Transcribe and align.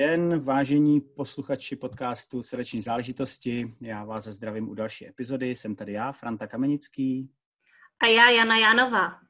Den, 0.00 0.40
vážení 0.40 1.00
posluchači 1.00 1.76
podcastu 1.76 2.42
Srdeční 2.42 2.82
záležitosti. 2.82 3.74
Já 3.80 4.04
vás 4.04 4.24
zdravím 4.24 4.68
u 4.68 4.74
další 4.74 5.08
epizody. 5.08 5.54
Jsem 5.54 5.76
tady 5.76 5.92
já, 5.92 6.12
Franta 6.12 6.46
Kamenický. 6.46 7.30
A 8.02 8.06
já, 8.06 8.30
Jana 8.30 8.58
Janová. 8.58 9.20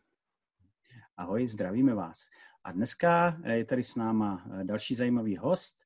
Ahoj, 1.17 1.49
zdravíme 1.49 1.95
vás. 1.95 2.29
A 2.65 2.73
dneska 2.73 3.37
je 3.53 3.65
tady 3.65 3.83
s 3.83 3.97
náma 3.97 4.45
další 4.63 4.95
zajímavý 4.95 5.37
host. 5.37 5.77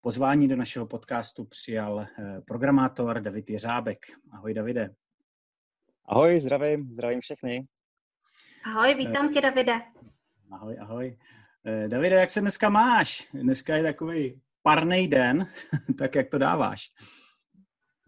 Pozvání 0.00 0.48
do 0.48 0.56
našeho 0.56 0.86
podcastu 0.86 1.44
přijal 1.44 2.00
eh, 2.00 2.40
programátor 2.46 3.20
David 3.20 3.50
Jeřábek. 3.50 3.98
Ahoj, 4.32 4.54
Davide. 4.54 4.94
Ahoj, 6.04 6.40
zdravím, 6.40 6.90
zdravím 6.90 7.20
všechny. 7.20 7.62
Ahoj, 8.64 8.94
vítám 8.94 9.32
tě, 9.32 9.40
Davide. 9.40 9.80
Ahoj, 10.50 10.76
ahoj. 10.80 11.18
Eh, 11.66 11.88
Davide, 11.88 12.16
jak 12.16 12.30
se 12.30 12.40
dneska 12.40 12.68
máš? 12.68 13.28
Dneska 13.34 13.76
je 13.76 13.82
takový 13.82 14.40
parný 14.62 15.08
den, 15.08 15.46
tak 15.98 16.14
jak 16.14 16.30
to 16.30 16.38
dáváš? 16.38 16.86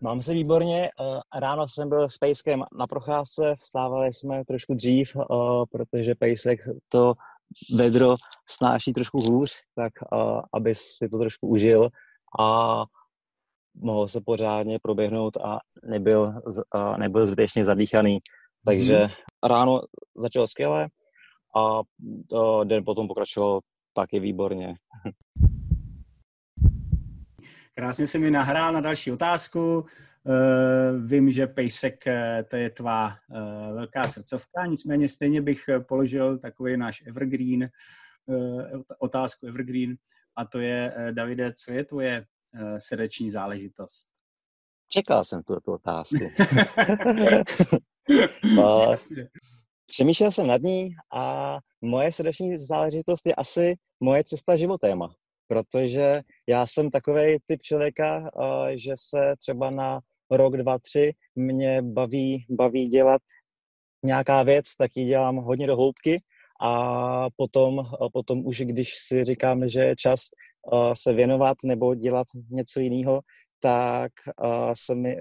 Mám 0.01 0.23
se 0.23 0.33
výborně. 0.33 0.89
Eh, 0.89 1.41
ráno 1.41 1.69
jsem 1.69 1.89
byl 1.89 2.09
s 2.09 2.19
Pejskem 2.19 2.65
na 2.79 2.87
procházce, 2.87 3.55
vstávali 3.55 4.13
jsme 4.13 4.45
trošku 4.45 4.75
dřív, 4.75 5.17
eh, 5.17 5.25
protože 5.73 6.15
Pejsek 6.15 6.61
to 6.89 7.15
vedro 7.77 8.17
snáší 8.49 8.93
trošku 8.93 9.21
hůř, 9.21 9.53
tak 9.75 9.93
aby 10.55 10.75
si 10.75 11.09
to 11.09 11.19
trošku 11.19 11.49
užil 11.49 11.89
a 12.41 12.83
mohl 13.75 14.09
se 14.09 14.21
pořádně 14.21 14.79
proběhnout 14.83 15.37
a 15.37 15.59
nebyl, 15.85 16.35
nebyl 16.99 17.27
zbytečně 17.27 17.65
zadýchaný. 17.65 18.19
Takže 18.67 18.99
mm. 18.99 19.09
ráno 19.49 19.81
začalo 20.17 20.47
skvěle, 20.47 20.89
a 21.57 21.83
den 22.65 22.85
potom 22.85 23.09
pokračoval 23.09 23.61
taky 23.93 24.21
výborně. 24.21 24.75
Krásně 27.75 28.07
se 28.07 28.19
mi 28.19 28.31
nahrál 28.31 28.73
na 28.73 28.81
další 28.81 29.13
otázku. 29.13 29.85
Uh, 30.27 31.07
vím, 31.07 31.33
že 31.33 31.47
Pejsek, 31.47 32.07
eh, 32.07 32.45
to 32.51 32.57
je 32.57 32.71
tvá 32.71 33.17
velká 33.75 34.09
srdcovka, 34.09 34.67
nicméně 34.67 35.09
stejně 35.09 35.43
bych 35.43 35.65
položil 35.89 36.39
takový 36.39 36.77
náš 36.77 37.03
evergreen, 37.07 37.69
otázku 38.99 39.47
evergreen, 39.47 39.97
a 40.37 40.45
to 40.45 40.59
je, 40.59 40.95
Davide, 41.13 41.53
co 41.53 41.73
je 41.73 41.85
tvoje 41.85 42.25
srdeční 42.79 43.31
záležitost? 43.31 44.09
Čekal 44.89 45.25
jsem 45.25 45.43
tu, 45.43 45.61
tu 45.61 45.73
otázku. 45.73 46.17
Přemýšlel 49.87 50.31
jsem 50.31 50.47
nad 50.47 50.63
ní 50.63 50.91
a 51.15 51.59
moje 51.83 52.13
srdeční 52.13 52.59
záležitost 52.59 53.27
je 53.27 53.35
asi 53.35 53.75
moje 54.01 54.25
cesta 54.25 54.57
životéma. 54.57 55.15
Protože 55.49 56.23
já 56.49 56.67
jsem 56.67 56.91
takový 56.91 57.39
typ 57.47 57.63
člověka, 57.63 58.31
že 58.75 58.93
se 59.09 59.35
třeba 59.39 59.71
na 59.71 60.01
rok, 60.31 60.57
dva, 60.57 60.79
tři 60.79 61.13
mě 61.37 61.83
baví, 61.83 62.47
baví 62.51 62.87
dělat 62.87 63.23
nějaká 64.05 64.43
věc, 64.43 64.65
tak 64.79 64.91
ji 64.97 65.07
dělám 65.07 65.37
hodně 65.37 65.67
do 65.67 65.77
hloubky 65.77 66.23
a 66.61 67.27
potom, 67.37 67.87
potom 68.13 68.47
už 68.47 68.61
když 68.61 68.95
si 69.07 69.25
říkám, 69.25 69.69
že 69.69 69.81
je 69.81 69.97
čas 69.97 70.21
se 70.95 71.13
věnovat 71.13 71.57
nebo 71.65 71.95
dělat 71.95 72.27
něco 72.51 72.81
jiného, 72.81 73.21
tak 73.61 74.13
se, 74.75 74.95
mi, 74.95 75.17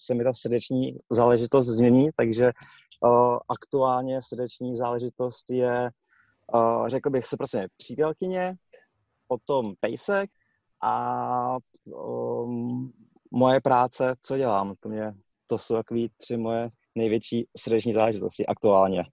se 0.00 0.14
mi 0.14 0.24
ta 0.24 0.32
srdeční 0.34 0.96
záležitost 1.10 1.66
změní, 1.66 2.08
takže 2.16 2.52
aktuálně 3.48 4.20
srdeční 4.22 4.74
záležitost 4.74 5.50
je, 5.50 5.90
řekl 6.86 7.10
bych 7.10 7.26
se 7.26 7.36
prostě 7.36 7.68
přítelkyně, 7.76 8.54
potom 9.28 9.74
pejsek 9.80 10.30
a 10.82 11.56
um, 11.84 12.92
moje 13.30 13.60
práce, 13.60 14.14
co 14.22 14.38
dělám. 14.38 14.74
To, 14.80 14.88
mě, 14.88 15.12
to 15.46 15.58
jsou 15.58 15.74
takový 15.74 16.10
tři 16.16 16.36
moje 16.36 16.68
největší 16.94 17.46
srdeční 17.56 17.92
záležitosti 17.92 18.46
aktuálně. 18.46 19.04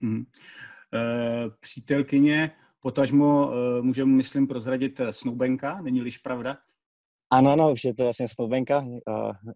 Mm. 0.00 0.22
E, 0.22 1.50
přítelkyně, 1.60 2.50
potažmo 2.80 3.52
e, 3.52 3.82
můžeme, 3.82 4.12
myslím, 4.12 4.46
prozradit 4.46 5.00
snoubenka, 5.10 5.80
není-liž 5.82 6.18
pravda? 6.18 6.58
Ano, 7.30 7.50
ano, 7.50 7.72
už 7.72 7.84
je 7.84 7.94
to 7.94 8.04
vlastně 8.04 8.28
snoubenka, 8.28 8.84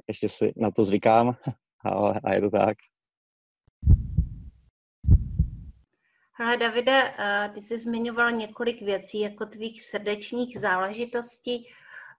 ještě 0.08 0.28
si 0.28 0.52
na 0.56 0.70
to 0.70 0.84
zvykám, 0.84 1.36
ale 1.84 2.20
a 2.24 2.34
je 2.34 2.40
to 2.40 2.50
tak. 2.50 2.76
Hele, 6.36 6.56
Davide, 6.56 7.14
eh, 7.18 7.50
ty 7.54 7.62
jsi 7.62 7.78
zmiňoval 7.78 8.30
několik 8.30 8.82
věcí 8.82 9.20
jako 9.20 9.46
tvých 9.46 9.82
srdečních 9.82 10.60
záležitostí. 10.60 11.66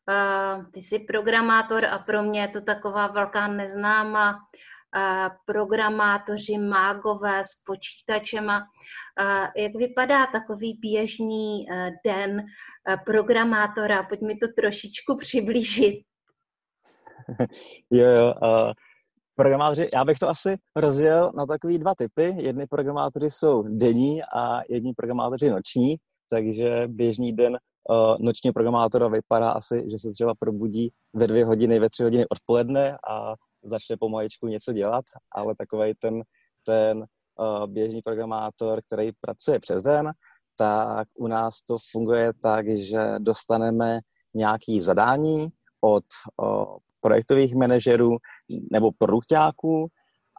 Eh, 0.09 0.65
ty 0.71 0.81
jsi 0.81 0.99
programátor 0.99 1.85
a 1.85 1.99
pro 1.99 2.23
mě 2.23 2.41
je 2.41 2.47
to 2.47 2.61
taková 2.61 3.07
velká 3.07 3.47
neznáma. 3.47 4.39
Eh, 4.97 5.29
programátoři, 5.45 6.57
mágové 6.57 7.41
s 7.43 7.63
počítačema. 7.65 8.67
Jak 9.55 9.75
vypadá 9.75 10.25
takový 10.25 10.73
běžný 10.81 11.65
den 12.05 12.45
programátora? 13.05 14.03
Pojď 14.03 14.21
mi 14.21 14.37
to 14.37 14.47
trošičku 14.47 15.17
přiblížit. 15.17 16.05
jo, 17.91 18.07
jo. 18.07 18.33
Uh, 18.41 18.71
programátoři, 19.35 19.87
já 19.93 20.05
bych 20.05 20.19
to 20.19 20.29
asi 20.29 20.55
rozdělil 20.75 21.31
na 21.37 21.45
takový 21.45 21.79
dva 21.79 21.95
typy. 21.97 22.23
Jedni 22.23 22.65
programátoři 22.67 23.29
jsou 23.29 23.63
denní 23.63 24.23
a 24.23 24.61
jedni 24.69 24.93
programátoři 24.93 25.49
noční, 25.49 25.95
takže 26.29 26.83
běžný 26.87 27.33
den 27.33 27.57
uh, 27.89 28.15
nočního 28.19 28.53
programátora 28.53 29.07
vypadá 29.07 29.51
asi, 29.51 29.83
že 29.91 29.97
se 29.99 30.11
třeba 30.11 30.33
probudí 30.39 30.91
ve 31.13 31.27
dvě 31.27 31.45
hodiny, 31.45 31.79
ve 31.79 31.89
tři 31.89 32.03
hodiny 32.03 32.25
odpoledne 32.27 32.97
a 33.09 33.33
začne 33.63 33.97
pomalečku 33.99 34.47
něco 34.47 34.73
dělat, 34.73 35.05
ale 35.31 35.53
takový 35.57 35.93
ten, 35.99 36.21
ten 36.65 36.97
uh, 36.97 37.67
běžný 37.67 38.01
programátor, 38.01 38.81
který 38.87 39.11
pracuje 39.21 39.59
přes 39.59 39.81
den, 39.81 40.11
tak 40.57 41.07
u 41.19 41.27
nás 41.27 41.61
to 41.61 41.77
funguje 41.91 42.33
tak, 42.41 42.77
že 42.77 43.15
dostaneme 43.19 43.99
nějaké 44.33 44.81
zadání 44.81 45.47
od 45.81 46.03
uh, 46.41 46.77
projektových 47.05 47.55
manažerů 47.55 48.17
nebo 48.71 48.91
produktáků 48.97 49.87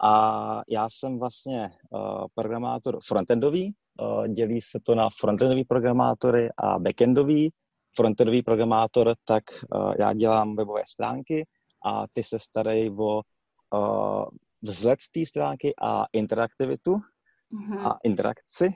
a 0.03 0.61
já 0.69 0.87
jsem 0.89 1.19
vlastně 1.19 1.71
uh, 1.89 2.25
programátor 2.35 2.99
frontendový, 3.07 3.73
uh, 4.01 4.27
dělí 4.27 4.61
se 4.61 4.79
to 4.83 4.95
na 4.95 5.07
frontendový 5.19 5.63
programátory 5.63 6.49
a 6.57 6.79
backendový. 6.79 7.51
Frontendový 7.95 8.43
programátor, 8.43 9.13
tak 9.25 9.43
uh, 9.75 9.93
já 9.99 10.13
dělám 10.13 10.55
webové 10.55 10.81
stránky 10.87 11.45
a 11.85 12.05
ty 12.13 12.23
se 12.23 12.39
starají 12.39 12.89
o 12.89 13.21
uh, 13.21 14.25
vzhled 14.61 14.99
té 15.13 15.25
stránky 15.25 15.73
a 15.81 16.05
interaktivitu 16.13 16.95
mm-hmm. 16.95 17.87
a 17.87 17.97
interakci. 18.03 18.69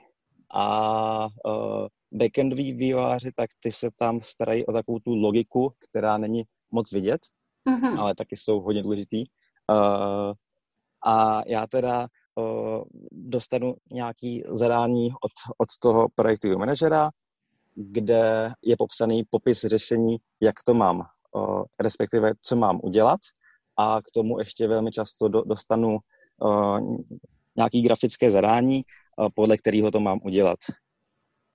A 0.54 1.26
uh, 1.26 1.86
backendoví 2.12 2.72
vývojáři, 2.72 3.30
tak 3.36 3.50
ty 3.60 3.72
se 3.72 3.90
tam 3.96 4.20
starají 4.20 4.66
o 4.66 4.72
takovou 4.72 4.98
tu 4.98 5.14
logiku, 5.14 5.72
která 5.78 6.18
není 6.18 6.42
moc 6.72 6.92
vidět 6.92 7.20
mm-hmm. 7.68 8.00
ale 8.00 8.14
taky 8.14 8.36
jsou 8.36 8.60
hodně 8.60 8.82
důležitý. 8.82 9.24
Uh, 9.70 10.32
a 11.06 11.42
já 11.46 11.66
teda 11.66 12.06
uh, 12.34 12.82
dostanu 13.12 13.74
nějaký 13.90 14.42
zadání 14.46 15.10
od, 15.10 15.32
od 15.58 15.68
toho 15.80 16.08
projektového 16.14 16.58
manažera, 16.58 17.10
kde 17.74 18.52
je 18.62 18.76
popsaný 18.76 19.24
popis 19.30 19.60
řešení, 19.60 20.16
jak 20.40 20.62
to 20.64 20.74
mám, 20.74 21.02
uh, 21.32 21.62
respektive 21.80 22.32
co 22.42 22.56
mám 22.56 22.80
udělat 22.82 23.20
a 23.76 24.02
k 24.02 24.10
tomu 24.14 24.38
ještě 24.38 24.68
velmi 24.68 24.90
často 24.90 25.28
do, 25.28 25.42
dostanu 25.42 25.98
uh, 26.42 26.96
nějaký 27.56 27.82
grafické 27.82 28.30
zadání, 28.30 28.82
uh, 29.16 29.28
podle 29.34 29.56
kterého 29.56 29.90
to 29.90 30.00
mám 30.00 30.20
udělat. 30.24 30.58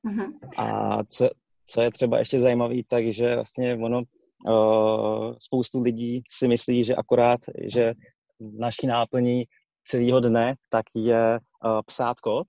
Mm-hmm. 0.08 0.34
A 0.58 1.04
co, 1.04 1.30
co 1.66 1.82
je 1.82 1.92
třeba 1.92 2.20
ještě 2.20 2.40
zajímavé, 2.40 2.76
takže 2.88 3.36
vlastně 3.36 3.76
ono 3.76 4.02
spoustu 5.40 5.82
lidí 5.82 6.22
si 6.30 6.48
myslí, 6.48 6.84
že 6.84 6.96
akorát, 6.96 7.40
že 7.68 7.94
naší 8.40 8.88
náplní 8.88 9.44
celého 9.88 10.20
dne, 10.20 10.56
tak 10.70 10.86
je 10.96 11.40
uh, 11.40 11.82
psát 11.86 12.20
kód, 12.20 12.48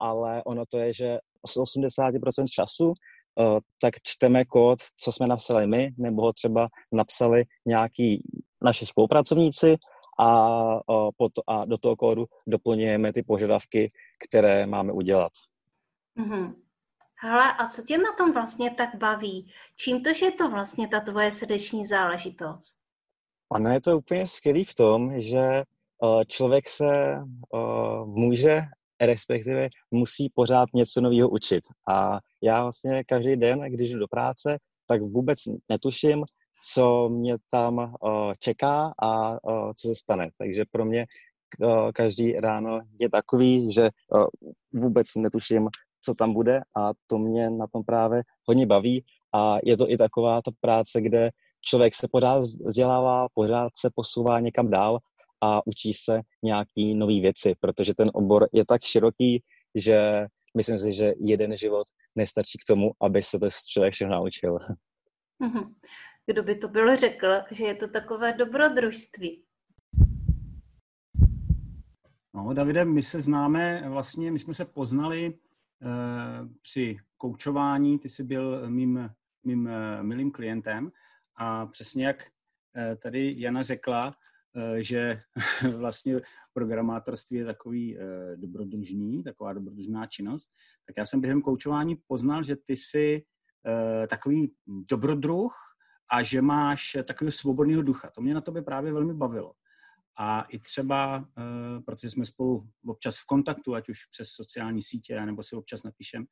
ale 0.00 0.42
ono 0.44 0.64
to 0.66 0.78
je, 0.78 0.92
že 0.92 1.18
z 1.46 1.56
80% 1.56 2.46
času 2.50 2.86
uh, 2.88 3.58
tak 3.80 3.94
čteme 4.02 4.44
kód, 4.44 4.78
co 4.96 5.12
jsme 5.12 5.26
napsali 5.26 5.66
my, 5.66 5.90
nebo 5.98 6.22
ho 6.22 6.32
třeba 6.32 6.68
napsali 6.92 7.44
nějaký 7.66 8.22
naši 8.64 8.86
spolupracovníci 8.86 9.76
a, 10.20 10.58
a 11.46 11.64
do 11.64 11.78
toho 11.78 11.96
kódu 11.96 12.26
doplňujeme 12.46 13.12
ty 13.12 13.22
požadavky, 13.22 13.88
které 14.28 14.66
máme 14.66 14.92
udělat. 14.92 15.32
Mm-hmm. 16.18 16.54
Hele, 17.20 17.52
a 17.52 17.68
co 17.68 17.82
tě 17.82 17.98
na 17.98 18.12
tom 18.18 18.32
vlastně 18.32 18.70
tak 18.70 18.94
baví? 18.94 19.52
Čím 19.76 20.02
to, 20.02 20.12
že 20.12 20.26
je 20.26 20.32
to 20.32 20.50
vlastně 20.50 20.88
ta 20.88 21.00
tvoje 21.00 21.32
srdeční 21.32 21.86
záležitost? 21.86 22.76
Ano, 23.54 23.70
je 23.70 23.80
to 23.80 23.98
úplně 23.98 24.28
skvělý 24.28 24.64
v 24.64 24.74
tom, 24.74 25.20
že 25.20 25.62
uh, 26.02 26.22
člověk 26.24 26.68
se 26.68 27.16
uh, 27.54 28.06
může, 28.06 28.60
respektive 29.00 29.68
musí 29.90 30.28
pořád 30.34 30.68
něco 30.74 31.00
nového 31.00 31.28
učit. 31.28 31.64
A 31.88 32.18
já 32.42 32.62
vlastně 32.62 33.04
každý 33.04 33.36
den, 33.36 33.60
když 33.60 33.92
jdu 33.92 33.98
do 33.98 34.08
práce, 34.08 34.58
tak 34.86 35.02
vůbec 35.02 35.38
netuším, 35.68 36.24
co 36.72 37.08
mě 37.08 37.36
tam 37.50 37.78
uh, 37.78 38.32
čeká 38.38 38.92
a 39.02 39.36
co 39.74 39.88
se 39.88 39.94
stane. 39.94 40.30
Takže 40.38 40.64
pro 40.70 40.84
mě 40.84 41.06
každý 41.94 42.32
ráno 42.32 42.80
je 43.00 43.10
takový, 43.10 43.72
že 43.72 43.90
vůbec 44.72 45.14
netuším, 45.14 45.68
co 46.08 46.14
tam 46.14 46.32
bude 46.32 46.60
a 46.76 46.90
to 47.06 47.18
mě 47.18 47.50
na 47.50 47.66
tom 47.66 47.84
právě 47.84 48.22
hodně 48.44 48.66
baví 48.66 49.04
a 49.34 49.56
je 49.64 49.76
to 49.76 49.90
i 49.90 49.96
taková 49.96 50.42
ta 50.42 50.50
práce, 50.60 51.00
kde 51.00 51.30
člověk 51.60 51.94
se 51.94 52.08
pořád 52.12 52.38
vzdělává, 52.38 53.26
pořád 53.34 53.72
se 53.76 53.90
posouvá 53.94 54.40
někam 54.40 54.70
dál 54.70 54.98
a 55.40 55.66
učí 55.66 55.92
se 55.92 56.20
nějaký 56.44 56.94
nové 56.94 57.20
věci, 57.20 57.54
protože 57.60 57.94
ten 57.94 58.10
obor 58.14 58.48
je 58.52 58.64
tak 58.66 58.82
široký, 58.82 59.42
že 59.74 60.26
myslím 60.56 60.78
si, 60.78 60.92
že 60.92 61.12
jeden 61.20 61.56
život 61.56 61.84
nestačí 62.16 62.58
k 62.58 62.66
tomu, 62.68 62.90
aby 63.02 63.22
se 63.22 63.38
to 63.38 63.48
člověk 63.68 63.94
všechno 63.94 64.14
naučil. 64.14 64.58
Mhm. 65.38 65.74
Kdo 66.26 66.42
by 66.42 66.54
to 66.54 66.68
bylo 66.68 66.96
řekl, 66.96 67.26
že 67.50 67.64
je 67.64 67.74
to 67.74 67.88
takové 67.88 68.32
dobrodružství? 68.32 69.44
No, 72.34 72.54
Davide, 72.54 72.84
my 72.84 73.02
se 73.02 73.22
známe, 73.22 73.88
vlastně 73.88 74.30
my 74.30 74.38
jsme 74.38 74.54
se 74.54 74.64
poznali 74.64 75.38
při 76.62 76.96
koučování, 77.16 77.98
ty 77.98 78.08
jsi 78.08 78.24
byl 78.24 78.70
mým, 78.70 79.10
mým 79.44 79.66
uh, 79.66 80.02
milým 80.02 80.30
klientem 80.30 80.92
a 81.36 81.66
přesně 81.66 82.06
jak 82.06 82.16
uh, 82.22 82.94
tady 83.02 83.34
Jana 83.38 83.62
řekla, 83.62 84.14
že 84.78 85.18
vlastně 85.76 86.20
programátorství 86.52 87.36
je 87.36 87.44
takový 87.44 87.98
dobrodružný, 88.36 89.22
taková 89.22 89.52
dobrodružná 89.52 90.06
činnost, 90.06 90.50
tak 90.86 90.96
já 90.96 91.06
jsem 91.06 91.20
během 91.20 91.42
koučování 91.42 91.96
poznal, 92.06 92.42
že 92.42 92.56
ty 92.56 92.76
jsi 92.76 93.22
takový 94.08 94.52
dobrodruh 94.66 95.54
a 96.10 96.22
že 96.22 96.42
máš 96.42 96.96
takového 97.04 97.32
svobodného 97.32 97.82
ducha. 97.82 98.10
To 98.10 98.20
mě 98.20 98.34
na 98.34 98.40
tobě 98.40 98.62
právě 98.62 98.92
velmi 98.92 99.14
bavilo. 99.14 99.52
A 100.20 100.42
i 100.42 100.58
třeba, 100.58 101.28
protože 101.86 102.10
jsme 102.10 102.26
spolu 102.26 102.68
občas 102.86 103.18
v 103.18 103.26
kontaktu, 103.26 103.74
ať 103.74 103.88
už 103.88 104.04
přes 104.04 104.28
sociální 104.28 104.82
sítě, 104.82 105.26
nebo 105.26 105.42
si 105.42 105.56
občas 105.56 105.82
napíšem, 105.82 106.24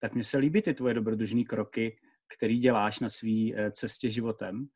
tak 0.00 0.14
mně 0.14 0.24
se 0.24 0.38
líbí 0.38 0.62
ty 0.62 0.74
tvoje 0.74 0.94
dobrodružné 0.94 1.44
kroky, 1.44 1.96
který 2.36 2.58
děláš 2.58 3.00
na 3.00 3.08
své 3.08 3.70
cestě 3.70 4.10
životem 4.10 4.66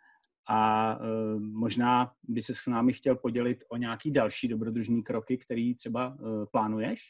a 0.49 0.97
uh, 0.97 1.41
možná 1.41 2.13
by 2.23 2.43
se 2.43 2.55
s 2.55 2.67
námi 2.67 2.93
chtěl 2.93 3.17
podělit 3.17 3.65
o 3.69 3.77
nějaký 3.77 4.11
další 4.11 4.49
dobrodružní 4.49 5.03
kroky, 5.03 5.39
který 5.39 5.75
třeba 5.75 6.17
plánuješ. 6.53 7.01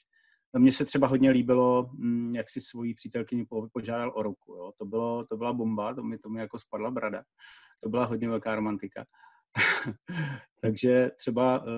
Mně 0.59 0.73
se 0.73 0.85
třeba 0.85 1.07
hodně 1.07 1.31
líbilo, 1.31 1.91
um, 1.93 2.35
jak 2.35 2.51
si 2.51 2.61
svoji 2.61 2.95
přítelkyni 2.95 3.47
požádal 3.73 4.13
o 4.15 4.23
ruku. 4.23 4.55
Jo. 4.55 4.73
To, 4.79 4.85
bylo, 4.85 5.27
to 5.27 5.37
byla 5.37 5.53
bomba, 5.53 5.95
to 5.95 6.03
mi, 6.03 6.19
to 6.19 6.29
mi 6.29 6.41
jako 6.41 6.59
spadla 6.59 6.91
brada. 6.91 7.23
To 7.83 7.89
byla 7.89 8.05
hodně 8.05 8.29
velká 8.29 8.55
romantika. 8.55 9.05
Takže 10.61 11.11
třeba 11.19 11.63
uh, 11.63 11.69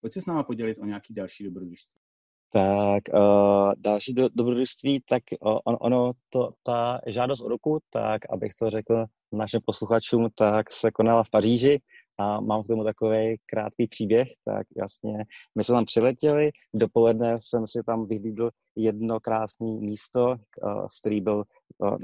pojď 0.00 0.12
se 0.12 0.20
s 0.20 0.26
náma 0.26 0.42
podělit 0.42 0.78
o 0.78 0.84
nějaký 0.84 1.14
další 1.14 1.44
dobrodružství. 1.44 2.00
Tak 2.52 3.02
uh, 3.14 3.72
další 3.76 4.14
do, 4.14 4.28
dobrodružství, 4.34 5.00
tak 5.08 5.22
uh, 5.40 5.58
on, 5.64 5.76
ono, 5.80 6.10
to, 6.28 6.52
ta 6.62 7.00
žádost 7.06 7.40
o 7.40 7.48
ruku, 7.48 7.78
tak 7.90 8.20
abych 8.30 8.54
to 8.54 8.70
řekl 8.70 9.06
našim 9.32 9.60
posluchačům, 9.66 10.28
tak 10.34 10.70
se 10.70 10.90
konala 10.90 11.24
v 11.24 11.30
Paříži 11.30 11.80
a 12.18 12.40
mám 12.40 12.62
k 12.62 12.66
tomu 12.66 12.84
takový 12.84 13.36
krátký 13.46 13.86
příběh, 13.86 14.28
tak 14.44 14.66
jasně, 14.76 15.24
my 15.54 15.64
jsme 15.64 15.74
tam 15.74 15.84
přiletěli, 15.84 16.50
dopoledne 16.74 17.38
jsem 17.40 17.66
si 17.66 17.82
tam 17.86 18.06
vyhlídl 18.06 18.50
jedno 18.76 19.20
krásné 19.20 19.66
místo, 19.80 20.36
z 20.90 21.00
který 21.00 21.20
byl 21.20 21.44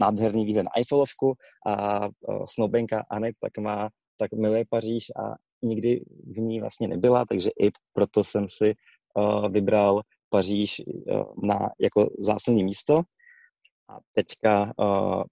nádherný 0.00 0.44
výhled 0.44 0.62
na 0.62 0.70
Eiffelovku 0.76 1.34
a 1.66 2.08
snoubenka 2.48 3.04
Anet 3.10 3.36
tak 3.40 3.58
má, 3.58 3.88
tak 4.18 4.32
miluje 4.32 4.64
Paříž 4.70 5.04
a 5.10 5.34
nikdy 5.62 6.04
v 6.26 6.38
ní 6.38 6.60
vlastně 6.60 6.88
nebyla, 6.88 7.24
takže 7.28 7.50
i 7.62 7.70
proto 7.92 8.24
jsem 8.24 8.46
si 8.48 8.74
uh, 9.14 9.48
vybral 9.48 10.00
Paříž 10.30 10.82
uh, 10.86 11.22
na, 11.42 11.58
jako 11.80 12.10
zásadní 12.18 12.64
místo. 12.64 13.00
A 13.90 13.98
teďka 14.12 14.72
uh, 14.78 15.22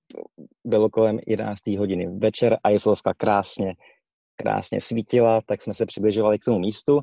bylo 0.65 0.91
kolem 0.91 1.19
11. 1.27 1.67
hodiny 1.67 2.19
večer, 2.19 2.59
Eiffelovka 2.65 3.15
krásně, 3.15 3.75
krásně 4.37 4.81
svítila, 4.81 5.41
tak 5.47 5.63
jsme 5.63 5.75
se 5.75 5.87
přibližovali 5.87 6.39
k 6.39 6.45
tomu 6.45 6.59
místu. 6.59 7.01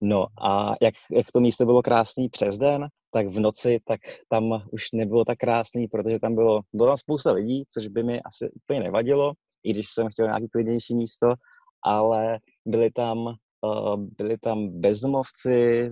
No 0.00 0.26
a 0.42 0.74
jak, 0.82 0.94
jak 1.12 1.32
to 1.32 1.40
místo 1.40 1.64
bylo 1.66 1.82
krásný 1.82 2.28
přes 2.28 2.58
den, 2.58 2.86
tak 3.10 3.26
v 3.26 3.40
noci, 3.40 3.78
tak 3.84 4.00
tam 4.28 4.62
už 4.72 4.82
nebylo 4.92 5.24
tak 5.24 5.38
krásný, 5.38 5.88
protože 5.88 6.18
tam 6.18 6.34
bylo, 6.34 6.60
bylo 6.72 6.88
tam 6.88 6.98
spousta 6.98 7.32
lidí, 7.32 7.64
což 7.72 7.88
by 7.88 8.02
mi 8.02 8.20
asi 8.20 8.50
úplně 8.50 8.80
nevadilo, 8.80 9.32
i 9.66 9.72
když 9.72 9.86
jsem 9.88 10.08
chtěl 10.08 10.26
nějaký 10.26 10.48
klidnější 10.48 10.94
místo, 10.94 11.34
ale 11.82 12.38
byli 12.66 12.90
tam 12.90 13.34
byli 13.96 14.38
tam 14.38 14.68
bezdomovci, 14.68 15.90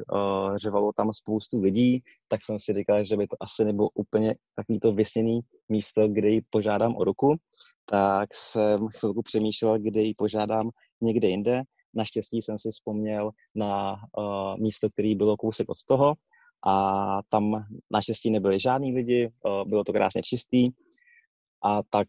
řevalo 0.56 0.92
tam 0.96 1.12
spoustu 1.12 1.62
lidí, 1.62 2.02
tak 2.28 2.40
jsem 2.44 2.58
si 2.58 2.72
říkal, 2.72 3.04
že 3.04 3.16
by 3.16 3.26
to 3.26 3.36
asi 3.40 3.64
nebylo 3.64 3.88
úplně 3.94 4.34
takový 4.56 4.80
to 4.80 4.92
vysněný 4.92 5.40
místo, 5.68 6.08
kde 6.08 6.28
ji 6.28 6.42
požádám 6.50 6.96
o 6.96 7.04
ruku, 7.04 7.36
tak 7.84 8.34
jsem 8.34 8.88
chvilku 8.98 9.22
přemýšlel, 9.22 9.78
kde 9.78 10.02
ji 10.02 10.14
požádám 10.14 10.70
někde 11.00 11.28
jinde. 11.28 11.62
Naštěstí 11.94 12.42
jsem 12.42 12.58
si 12.58 12.70
vzpomněl 12.70 13.30
na 13.54 13.96
místo, 14.58 14.88
který 14.88 15.14
bylo 15.14 15.36
kousek 15.36 15.68
od 15.68 15.84
toho 15.86 16.14
a 16.66 17.18
tam 17.28 17.64
naštěstí 17.90 18.30
nebyli 18.30 18.60
žádní 18.60 18.94
lidi, 18.94 19.30
bylo 19.66 19.84
to 19.84 19.92
krásně 19.92 20.22
čistý 20.22 20.70
a 21.64 21.83
tak 21.90 22.09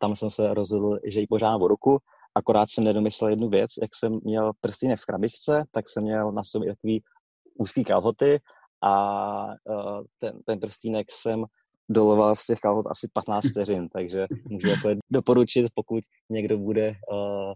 tam 0.00 0.16
jsem 0.16 0.30
se 0.30 0.54
rozhodl, 0.54 0.98
že 1.04 1.20
ji 1.20 1.26
požádám 1.26 1.62
o 1.62 1.68
ruku. 1.68 1.98
Akorát 2.34 2.70
jsem 2.70 2.84
nedomyslel 2.84 3.30
jednu 3.30 3.48
věc, 3.48 3.70
jak 3.82 3.94
jsem 3.94 4.20
měl 4.24 4.52
prstínek 4.60 4.98
v 4.98 5.06
krabičce, 5.06 5.64
tak 5.70 5.88
jsem 5.88 6.02
měl 6.02 6.32
na 6.32 6.44
sobě 6.44 6.72
takový 6.74 7.02
úzký 7.58 7.84
kalhoty 7.84 8.38
a 8.82 9.44
uh, 9.44 10.00
ten, 10.18 10.42
ten 10.44 10.60
prstínek 10.60 11.06
jsem 11.10 11.44
doloval 11.88 12.36
z 12.36 12.46
těch 12.46 12.58
kalhot 12.58 12.86
asi 12.86 13.08
15 13.12 13.44
vteřin, 13.50 13.88
takže 13.92 14.26
můžu 14.44 14.68
jako 14.68 14.88
doporučit, 15.10 15.66
pokud 15.74 16.04
někdo 16.30 16.58
bude 16.58 16.88
uh, 16.88 17.52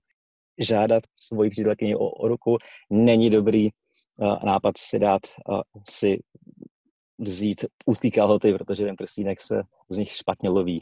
žádat 0.59 1.03
svoji 1.15 1.51
přítelkyni 1.51 1.97
o, 1.97 2.11
o 2.11 2.29
ruku, 2.29 2.57
není 2.91 3.31
dobrý 3.31 3.69
uh, 4.17 4.45
nápad 4.45 4.75
si 4.79 4.99
dát 4.99 5.23
uh, 5.49 5.61
si 5.89 6.21
vzít 7.21 7.65
úzký 7.87 8.11
kalhoty, 8.11 8.53
protože 8.53 8.85
ten 8.85 8.97
prstínek 8.97 9.41
se 9.41 9.63
z 9.89 9.97
nich 9.97 10.13
špatně 10.13 10.51
loví. 10.51 10.81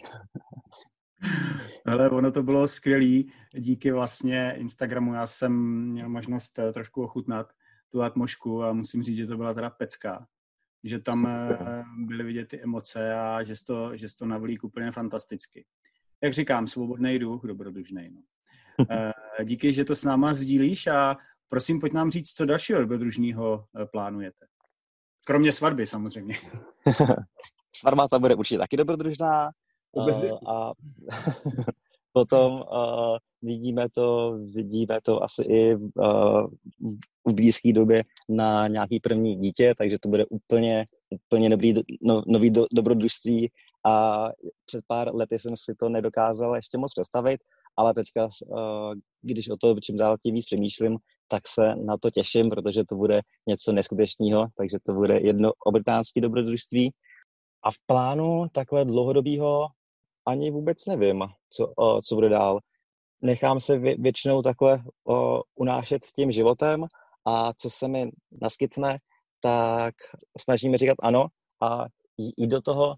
Ale 1.86 2.10
ono 2.10 2.32
to 2.32 2.42
bylo 2.42 2.68
skvělý. 2.68 3.32
Díky 3.54 3.92
vlastně 3.92 4.54
Instagramu 4.56 5.14
já 5.14 5.26
jsem 5.26 5.52
měl 5.90 6.08
možnost 6.08 6.58
eh, 6.58 6.72
trošku 6.72 7.02
ochutnat 7.02 7.52
tu 7.92 8.02
atmošku 8.02 8.62
a 8.64 8.72
musím 8.72 9.02
říct, 9.02 9.16
že 9.16 9.26
to 9.26 9.36
byla 9.36 9.54
teda 9.54 9.70
pecká. 9.70 10.26
Že 10.84 10.98
tam 10.98 11.26
eh, 11.26 11.84
byly 12.06 12.24
vidět 12.24 12.48
ty 12.48 12.62
emoce 12.62 13.14
a 13.14 13.42
že 13.42 13.56
jsi 13.56 13.64
to, 13.64 13.96
že 13.96 14.08
jsi 14.08 14.14
to 14.14 14.26
navlík 14.26 14.64
úplně 14.64 14.92
fantasticky. 14.92 15.64
Jak 16.22 16.34
říkám, 16.34 16.66
svobodný 16.66 17.18
duch, 17.18 17.42
dobrodružný. 17.44 18.10
No. 18.10 18.22
Eh, 18.90 19.44
díky, 19.44 19.72
že 19.72 19.84
to 19.84 19.94
s 19.94 20.04
náma 20.04 20.34
sdílíš 20.34 20.86
a 20.86 21.16
prosím, 21.48 21.80
pojď 21.80 21.92
nám 21.92 22.10
říct, 22.10 22.30
co 22.30 22.46
dalšího 22.46 22.80
dobrodružního 22.80 23.64
plánujete. 23.92 24.46
Kromě 25.28 25.52
svatby 25.52 25.86
samozřejmě. 25.86 26.34
Svatba 27.74 28.08
ta 28.08 28.18
bude 28.18 28.34
určitě 28.34 28.58
taky 28.58 28.76
dobrodružná. 28.76 29.50
Uh, 29.92 30.10
a 30.46 30.72
potom 32.12 32.52
uh, 32.52 33.16
vidíme 33.42 33.88
to, 33.90 34.38
vidíme 34.54 35.00
to 35.02 35.22
asi 35.22 35.42
i 35.42 35.74
uh, 35.74 36.46
v 37.24 37.32
blízké 37.32 37.72
době 37.72 38.04
na 38.28 38.66
nějaký 38.66 39.00
první 39.00 39.36
dítě, 39.36 39.74
takže 39.78 39.98
to 39.98 40.08
bude 40.08 40.26
úplně, 40.26 40.84
úplně 41.10 41.50
dobrý, 41.50 41.74
no, 42.02 42.22
nový 42.26 42.50
do, 42.50 42.66
dobrodružství 42.72 43.50
a 43.86 44.24
před 44.66 44.84
pár 44.86 45.14
lety 45.14 45.38
jsem 45.38 45.56
si 45.56 45.74
to 45.74 45.88
nedokázal 45.88 46.56
ještě 46.56 46.78
moc 46.78 46.92
představit, 46.92 47.40
ale 47.78 47.94
teďka, 47.94 48.28
když 49.22 49.48
o 49.48 49.56
to 49.56 49.80
čím 49.80 49.96
dál 49.96 50.16
tím 50.22 50.34
víc 50.34 50.46
přemýšlím, 50.46 50.98
tak 51.28 51.48
se 51.48 51.74
na 51.76 51.96
to 51.98 52.10
těším, 52.10 52.50
protože 52.50 52.82
to 52.88 52.96
bude 52.96 53.20
něco 53.48 53.72
neskutečného, 53.72 54.46
takže 54.56 54.78
to 54.86 54.92
bude 54.92 55.20
jedno 55.20 55.52
obritánské 55.66 56.20
dobrodružství. 56.20 56.92
A 57.62 57.70
v 57.70 57.74
plánu 57.86 58.46
takhle 58.52 58.84
dlouhodobého 58.84 59.66
ani 60.26 60.50
vůbec 60.50 60.86
nevím, 60.86 61.24
co, 61.50 61.72
co 62.04 62.14
bude 62.14 62.28
dál. 62.28 62.58
Nechám 63.22 63.60
se 63.60 63.78
vě, 63.78 63.96
většinou 63.98 64.42
takhle 64.42 64.82
unášet 65.54 66.02
tím 66.16 66.30
životem 66.30 66.84
a 67.26 67.52
co 67.52 67.70
se 67.70 67.88
mi 67.88 68.10
naskytne, 68.42 68.98
tak 69.42 69.94
snažíme 70.40 70.78
říkat 70.78 70.96
ano 71.02 71.26
a 71.62 71.86
jít 72.16 72.50
do 72.50 72.60
toho. 72.60 72.94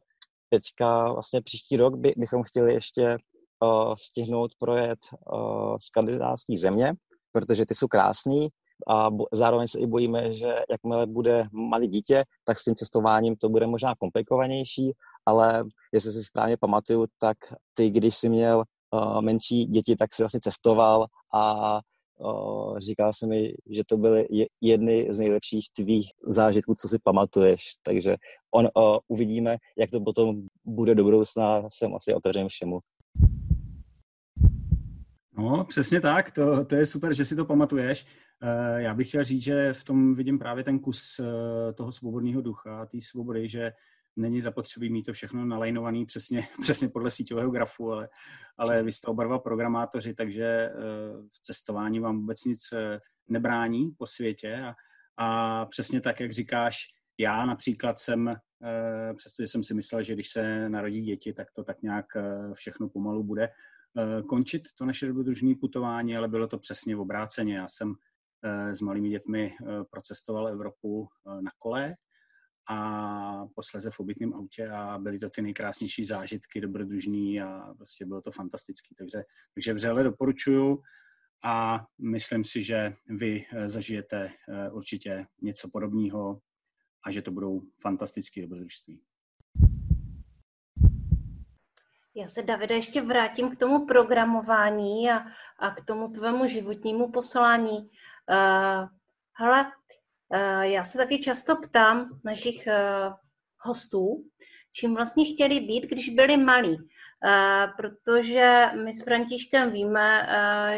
Teďka 0.49 1.13
vlastně 1.13 1.43
příští 1.43 1.77
rok 1.77 1.97
by, 1.97 2.15
bychom 2.17 2.43
chtěli 2.43 2.75
ještě 2.75 3.17
uh, 3.61 3.95
stihnout 3.99 4.51
projet 4.59 4.99
uh, 5.33 5.77
skandinávský 5.81 6.57
země, 6.57 6.95
protože 7.33 7.67
ty 7.67 7.75
jsou 7.75 7.89
krásný 7.89 8.49
a 8.87 9.11
bo, 9.11 9.25
zároveň 9.33 9.69
se 9.69 9.81
i 9.81 9.87
bojíme, 9.87 10.35
že 10.35 10.55
jakmile 10.71 11.07
bude 11.07 11.45
malé 11.53 11.87
dítě, 11.87 12.25
tak 12.45 12.59
s 12.59 12.65
tím 12.65 12.75
cestováním 12.75 13.37
to 13.37 13.49
bude 13.49 13.67
možná 13.67 13.95
komplikovanější, 13.99 14.93
ale 15.27 15.65
jestli 15.93 16.13
si 16.13 16.23
správně 16.25 16.57
pamatuju, 16.57 17.07
tak 17.19 17.37
ty, 17.75 17.91
když 17.91 18.17
jsi 18.17 18.29
měl 18.29 18.65
uh, 18.91 19.21
menší 19.21 19.65
děti, 19.65 19.97
tak 19.97 20.15
si 20.15 20.23
vlastně 20.23 20.41
cestoval 20.41 21.07
a 21.35 21.75
uh, 22.19 22.79
říkal 22.79 23.11
mi, 23.27 23.55
že 23.71 23.83
to 23.87 23.97
byly 23.97 24.27
jedny 24.61 25.07
z 25.11 25.19
nejlepších 25.19 25.67
tvých 25.77 26.11
zážitků, 26.27 26.75
co 26.81 26.89
si 26.89 26.99
pamatuješ. 27.05 27.63
Takže 27.83 28.17
on, 28.55 28.69
uh, 28.77 28.97
uvidíme, 29.09 29.57
jak 29.79 29.91
to 29.91 30.01
potom 30.01 30.43
bude 30.65 30.95
do 30.95 31.05
budoucna, 31.05 31.63
jsem 31.69 31.95
asi 31.95 32.15
otevřen 32.15 32.49
všemu. 32.49 32.79
No, 35.41 35.65
přesně 35.65 36.01
tak, 36.01 36.31
to, 36.31 36.65
to 36.65 36.75
je 36.77 36.87
super, 36.87 37.15
že 37.15 37.25
si 37.25 37.37
to 37.37 37.45
pamatuješ. 37.45 38.07
Uh, 38.43 38.81
já 38.81 38.95
bych 38.95 39.09
chtěl 39.09 39.25
říct, 39.25 39.43
že 39.43 39.73
v 39.73 39.85
tom 39.85 40.15
vidím 40.15 40.39
právě 40.39 40.65
ten 40.65 40.79
kus 40.79 41.19
uh, 41.19 41.27
toho 41.75 41.93
svobodného 41.93 42.41
ducha, 42.41 42.87
té 42.87 43.01
svobody, 43.01 43.49
že 43.49 43.73
není 44.17 44.41
zapotřebí 44.41 44.91
mít 44.91 45.03
to 45.03 45.13
všechno 45.13 45.45
nalajnované 45.45 46.05
přesně, 46.07 46.49
přesně 46.61 46.89
podle 46.89 47.11
síťového 47.11 47.51
grafu, 47.51 47.93
ale, 47.93 48.09
ale 48.59 48.83
vy 48.83 48.93
jste 48.93 49.07
oba 49.07 49.25
dva 49.25 49.39
programátoři, 49.39 50.15
takže 50.15 50.71
v 51.33 51.41
cestování 51.43 52.01
vám 52.01 52.21
vůbec 52.21 52.45
nic 52.45 52.75
nebrání 53.29 53.91
po 53.99 54.07
světě 54.07 54.63
a, 54.63 54.75
a 55.17 55.67
přesně 55.67 56.01
tak, 56.01 56.21
jak 56.21 56.33
říkáš, 56.33 56.87
já 57.19 57.47
například 57.47 57.99
jsem, 57.99 58.37
přestože 59.17 59.47
jsem 59.47 59.65
si 59.65 59.75
myslel, 59.75 60.03
že 60.03 60.15
když 60.15 60.29
se 60.29 60.69
narodí 60.69 61.03
děti, 61.03 61.33
tak 61.33 61.51
to 61.53 61.65
tak 61.65 61.83
nějak 61.83 62.07
všechno 62.55 62.89
pomalu 62.89 63.25
bude 63.25 63.49
končit, 64.29 64.63
to 64.79 64.85
naše 64.85 65.07
dobrodružní 65.07 65.55
putování, 65.55 66.17
ale 66.17 66.29
bylo 66.29 66.47
to 66.47 66.59
přesně 66.59 66.97
v 66.97 67.01
obráceně. 67.01 67.57
Já 67.57 67.69
jsem 67.69 67.95
s 68.73 68.81
malými 68.81 69.09
dětmi 69.09 69.55
procestoval 69.91 70.49
Evropu 70.49 71.09
na 71.27 71.51
kole, 71.59 71.95
a 72.71 73.47
posleze 73.55 73.91
v 73.91 74.01
obytném 74.01 74.35
autě 74.35 74.69
a 74.69 74.99
byly 74.99 75.19
to 75.19 75.31
ty 75.31 75.43
nejkrásnější 75.43 76.05
zážitky, 76.05 76.61
dobrodružný 76.61 77.41
a 77.41 77.75
prostě 77.77 78.07
bylo 78.07 78.23
to 78.23 78.31
fantastický. 78.31 78.95
Takže, 78.95 79.25
takže 79.55 79.75
vřele 79.75 80.05
doporučuju 80.05 80.83
a 81.45 81.87
myslím 81.99 82.45
si, 82.45 82.63
že 82.63 82.95
vy 83.09 83.47
eh, 83.53 83.71
zažijete 83.71 84.31
eh, 84.49 84.71
určitě 84.71 85.27
něco 85.43 85.71
podobného 85.73 86.41
a 87.07 87.11
že 87.11 87.23
to 87.23 87.31
budou 87.31 87.63
fantastické 87.83 88.43
dobrodružství. 88.43 89.03
Já 92.15 92.29
se, 92.29 92.43
Davide, 92.43 92.75
ještě 92.75 93.03
vrátím 93.03 93.51
k 93.51 93.59
tomu 93.59 93.87
programování 93.87 95.11
a, 95.11 95.23
a 95.59 95.71
k 95.71 95.85
tomu 95.85 96.09
tvému 96.09 96.47
životnímu 96.47 97.13
poslání. 97.13 97.79
Uh, 97.79 98.89
hele, 99.35 99.73
Eh, 100.33 100.69
já 100.69 100.85
se 100.85 100.99
taky 100.99 101.19
často 101.19 101.57
ptám 101.57 102.21
našich 102.25 102.67
eh, 102.67 103.11
hostů, 103.61 104.25
čím 104.73 104.95
vlastně 104.95 105.25
chtěli 105.25 105.61
být, 105.61 105.85
když 105.85 106.09
byli 106.09 106.37
malí. 106.37 106.77
Eh, 107.27 107.67
protože 107.77 108.67
my 108.85 108.93
s 108.93 109.05
Františkem 109.05 109.73
víme, 109.73 110.27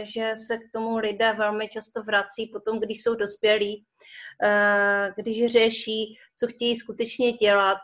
že 0.03 0.33
se 0.47 0.59
k 0.59 0.73
tomu 0.73 0.97
lidé 0.97 1.33
velmi 1.33 1.69
často 1.69 2.03
vrací 2.03 2.47
potom, 2.53 2.81
když 2.81 3.03
jsou 3.03 3.15
dospělí, 3.15 3.85
když 5.17 5.53
řeší, 5.53 6.19
co 6.43 6.49
chtějí 6.49 6.77
skutečně 6.77 7.33
dělat, 7.33 7.79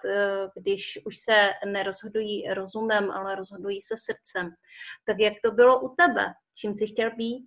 když 0.60 0.98
už 1.04 1.18
se 1.18 1.50
nerozhodují 1.72 2.54
rozumem, 2.54 3.10
ale 3.10 3.34
rozhodují 3.34 3.82
se 3.82 3.94
srdcem. 3.98 4.50
Tak 5.06 5.18
jak 5.18 5.34
to 5.44 5.50
bylo 5.50 5.80
u 5.80 5.94
tebe? 5.94 6.26
Čím 6.54 6.74
jsi 6.74 6.86
chtěl 6.86 7.10
být? 7.16 7.46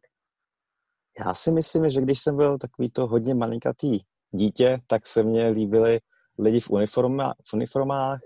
Já 1.25 1.33
si 1.33 1.51
myslím, 1.51 1.89
že 1.89 2.01
když 2.01 2.19
jsem 2.19 2.37
byl 2.37 2.57
takový 2.57 2.89
to 2.89 3.07
hodně 3.07 3.33
malinkatý 3.33 3.99
dítě, 4.31 4.79
tak 4.87 5.07
se 5.07 5.23
mně 5.23 5.49
líbily 5.49 5.99
lidi 6.39 6.59
v, 6.59 6.69
uniforma, 6.69 7.33
v 7.49 7.53
uniformách, 7.53 8.19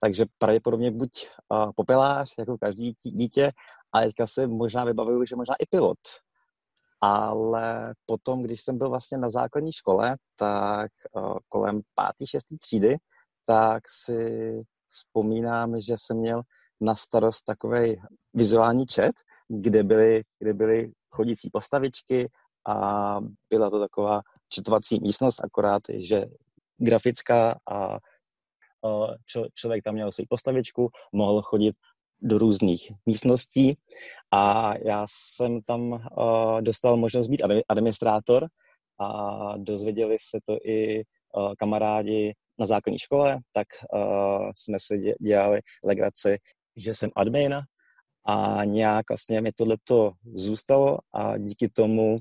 takže 0.00 0.24
pravděpodobně 0.38 0.90
buď 0.90 1.10
uh, 1.48 1.72
popelář, 1.76 2.34
jako 2.38 2.58
každý 2.58 2.94
dítě, 3.02 3.52
a 3.94 4.00
teďka 4.00 4.26
se 4.26 4.46
možná 4.46 4.84
vybavuju, 4.84 5.24
že 5.24 5.36
možná 5.36 5.54
i 5.54 5.66
pilot. 5.66 5.98
Ale 7.04 7.94
potom, 8.06 8.42
když 8.42 8.60
jsem 8.62 8.78
byl 8.78 8.88
vlastně 8.88 9.18
na 9.18 9.30
základní 9.30 9.72
škole, 9.72 10.16
tak 10.36 10.90
uh, 11.12 11.36
kolem 11.48 11.80
pátý, 11.94 12.26
šestý 12.26 12.58
třídy, 12.58 12.96
tak 13.46 13.82
si 13.88 14.52
vzpomínám, 14.88 15.80
že 15.80 15.94
jsem 15.98 16.16
měl 16.16 16.42
na 16.80 16.94
starost 16.94 17.42
takový 17.42 17.96
vizuální 18.34 18.84
chat, 18.94 19.14
kde 19.48 19.82
byly, 19.82 20.22
kde 20.38 20.54
byly 20.54 20.92
chodící 21.10 21.50
postavičky 21.52 22.30
a 22.68 23.18
byla 23.50 23.70
to 23.70 23.80
taková 23.80 24.20
četovací 24.48 25.00
místnost, 25.00 25.44
akorát, 25.44 25.82
že 25.88 26.26
grafická 26.78 27.58
a 27.70 27.98
člověk 29.54 29.84
tam 29.84 29.94
měl 29.94 30.12
svou 30.12 30.24
postavičku, 30.28 30.88
mohl 31.12 31.42
chodit 31.42 31.76
do 32.22 32.38
různých 32.38 32.92
místností 33.06 33.76
a 34.34 34.74
já 34.84 35.04
jsem 35.08 35.62
tam 35.62 35.92
uh, 35.92 36.60
dostal 36.60 36.96
možnost 36.96 37.28
být 37.28 37.42
administrátor 37.68 38.48
a 39.00 39.56
dozvěděli 39.56 40.16
se 40.20 40.38
to 40.46 40.58
i 40.64 40.96
uh, 40.96 41.52
kamarádi 41.58 42.34
na 42.58 42.66
základní 42.66 42.98
škole, 42.98 43.38
tak 43.52 43.66
uh, 43.94 44.50
jsme 44.56 44.78
si 44.80 45.14
dělali 45.20 45.60
legraci, 45.84 46.38
že 46.76 46.94
jsem 46.94 47.10
admin 47.16 47.54
a 48.26 48.64
nějak 48.64 49.10
vlastně 49.10 49.40
mi 49.40 49.52
tohleto 49.52 50.12
zůstalo 50.34 50.98
a 51.12 51.38
díky 51.38 51.68
tomu 51.68 52.18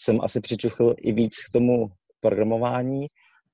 jsem 0.00 0.20
asi 0.20 0.40
přičuchl 0.40 0.94
i 0.98 1.12
víc 1.12 1.34
k 1.48 1.52
tomu 1.52 1.88
programování, 2.20 3.06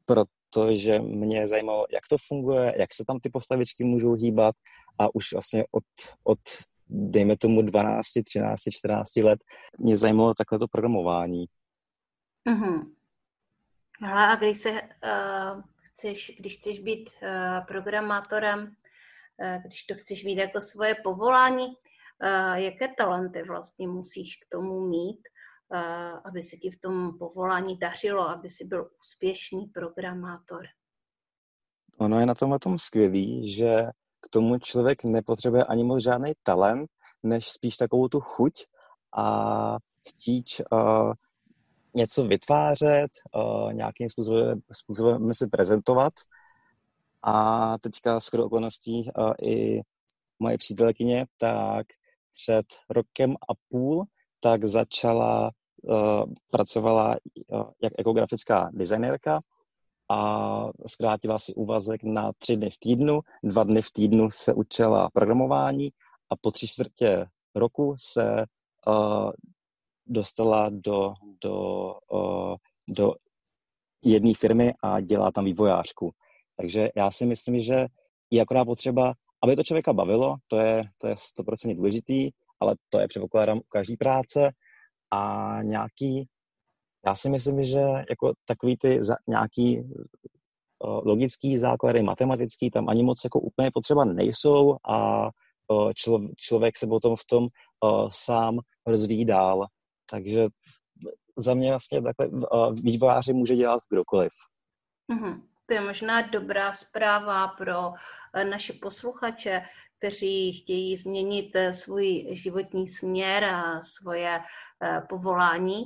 protože 0.06 0.99
mě 0.99 1.49
zajímalo, 1.49 1.87
jak 1.92 2.08
to 2.08 2.16
funguje, 2.28 2.75
jak 2.78 2.94
se 2.94 3.04
tam 3.06 3.18
ty 3.20 3.30
postavičky 3.30 3.84
můžou 3.84 4.12
hýbat 4.12 4.54
a 4.99 5.14
už 5.14 5.32
vlastně 5.32 5.64
od, 5.70 5.84
od 6.25 6.38
dejme 6.95 7.37
tomu 7.37 7.63
12, 7.63 8.07
13, 8.25 8.61
14 8.71 9.17
let 9.17 9.39
mě 9.79 9.97
zajímalo 9.97 10.35
takhle 10.35 10.59
to 10.59 10.69
programování. 10.69 11.45
Mm-hmm. 12.49 12.93
Hele, 14.01 14.27
a 14.27 14.37
když 14.37 14.59
se 14.59 14.71
uh, 14.71 15.63
chceš, 15.81 16.33
když 16.39 16.57
chceš 16.57 16.79
být 16.79 17.11
uh, 17.23 17.67
programátorem, 17.67 18.61
uh, 18.61 19.63
když 19.63 19.83
to 19.83 19.95
chceš 19.95 20.25
mít 20.25 20.39
jako 20.39 20.61
svoje 20.61 20.95
povolání, 20.95 21.67
uh, 21.67 22.55
jaké 22.55 22.89
talenty 22.99 23.43
vlastně 23.43 23.89
musíš 23.89 24.37
k 24.37 24.49
tomu 24.51 24.89
mít? 24.89 25.21
aby 26.25 26.43
se 26.43 26.57
ti 26.57 26.71
v 26.71 26.81
tom 26.81 27.19
povolání 27.19 27.79
dařilo, 27.79 28.29
aby 28.29 28.51
si 28.51 28.65
byl 28.65 28.91
úspěšný 29.01 29.67
programátor. 29.67 30.67
Ono 31.99 32.21
je 32.21 32.27
na 32.27 32.35
tomhle 32.35 32.59
tom 32.59 32.79
skvělý, 32.79 33.53
že 33.53 33.87
k 34.25 34.28
tomu 34.31 34.59
člověk 34.59 35.04
nepotřebuje 35.04 35.64
ani 35.64 35.85
moc 35.85 36.02
žádný 36.02 36.33
talent, 36.43 36.90
než 37.23 37.49
spíš 37.49 37.76
takovou 37.76 38.09
tu 38.09 38.21
chuť 38.21 38.52
a 39.16 39.76
chtít 40.09 40.47
uh, 40.73 41.12
něco 41.95 42.25
vytvářet, 42.25 43.11
uh, 43.35 43.73
nějakým 43.73 44.09
způsobem, 44.09 44.61
způsobem 44.73 45.35
si 45.35 45.47
prezentovat. 45.47 46.12
A 47.23 47.78
teďka 47.78 48.21
s 48.21 48.35
okolností 48.35 49.11
uh, 49.19 49.33
i 49.43 49.81
moje 50.38 50.59
přítelkyně, 50.59 51.26
tak 51.38 51.87
před 52.33 52.66
rokem 52.90 53.35
a 53.35 53.52
půl 53.69 54.04
tak 54.40 54.64
začala, 54.64 55.50
uh, 55.83 56.25
pracovala 56.50 57.16
uh, 57.49 57.62
jako 57.99 58.12
grafická 58.12 58.71
designérka 58.73 59.38
a 60.11 60.68
zkrátila 60.87 61.38
si 61.38 61.54
úvazek 61.54 62.02
na 62.02 62.32
tři 62.38 62.56
dny 62.56 62.70
v 62.70 62.78
týdnu. 62.78 63.20
Dva 63.44 63.64
dny 63.64 63.82
v 63.82 63.92
týdnu 63.92 64.30
se 64.30 64.54
učila 64.54 65.08
programování 65.12 65.90
a 66.30 66.37
po 66.40 66.50
tři 66.50 66.68
čtvrtě 66.68 67.26
roku 67.54 67.94
se 67.99 68.44
uh, 68.87 69.30
dostala 70.06 70.70
do, 70.70 71.12
do, 71.42 71.54
uh, 72.12 72.54
do 72.88 73.14
jedné 74.04 74.32
firmy 74.34 74.73
a 74.82 75.00
dělá 75.00 75.32
tam 75.32 75.44
vývojářku. 75.44 76.12
Takže 76.56 76.88
já 76.96 77.11
si 77.11 77.26
myslím, 77.26 77.58
že 77.58 77.87
je 78.30 78.42
akorát 78.42 78.64
potřeba, 78.64 79.14
aby 79.42 79.56
to 79.56 79.62
člověka 79.62 79.92
bavilo, 79.92 80.37
to 80.46 80.56
je, 80.56 80.84
to 80.99 81.06
je 81.06 81.14
100% 81.14 81.76
důležitý, 81.76 82.30
ale 82.61 82.75
to 82.88 83.00
je 83.00 83.08
předpokládám 83.08 83.58
u 83.58 83.64
každé 83.68 83.94
práce 83.99 84.50
a 85.11 85.58
nějaký, 85.62 86.28
já 87.06 87.14
si 87.14 87.30
myslím, 87.30 87.64
že 87.64 87.80
jako 87.80 88.32
takový 88.44 88.76
ty 88.76 89.04
za, 89.04 89.14
nějaký 89.28 89.82
logický 90.82 91.58
základy, 91.58 92.02
matematický, 92.02 92.70
tam 92.70 92.88
ani 92.88 93.02
moc 93.02 93.25
jako 93.25 93.40
úplně 93.40 93.70
potřeba 93.75 94.04
nejsou 94.04 94.76
a 94.88 95.28
člo, 95.94 96.20
člověk 96.37 96.76
se 96.78 96.87
potom 96.87 97.16
v 97.16 97.26
tom 97.26 97.49
sám 98.08 98.58
rozvíjí 98.87 99.25
dál. 99.25 99.66
Takže 100.11 100.46
za 101.37 101.54
mě 101.54 101.70
vlastně 101.70 102.02
takhle 102.02 102.28
vývojáři 102.82 103.32
může 103.32 103.56
dělat 103.56 103.80
kdokoliv. 103.90 104.32
Mm-hmm. 105.12 105.42
To 105.66 105.75
je 105.75 105.80
možná 105.80 106.23
dobrá 106.23 106.73
zpráva 106.73 107.49
pro 107.49 107.92
naše 108.50 108.73
posluchače, 108.73 109.62
kteří 110.04 110.52
chtějí 110.52 110.96
změnit 110.96 111.50
svůj 111.70 112.26
životní 112.30 112.88
směr 112.88 113.44
a 113.44 113.82
svoje 113.82 114.40
povolání, 115.08 115.82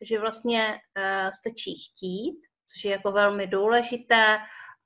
že 0.00 0.20
vlastně 0.20 0.78
stačí 1.34 1.74
chtít, 1.78 2.40
což 2.72 2.84
je 2.84 2.90
jako 2.90 3.12
velmi 3.12 3.46
důležité 3.46 4.38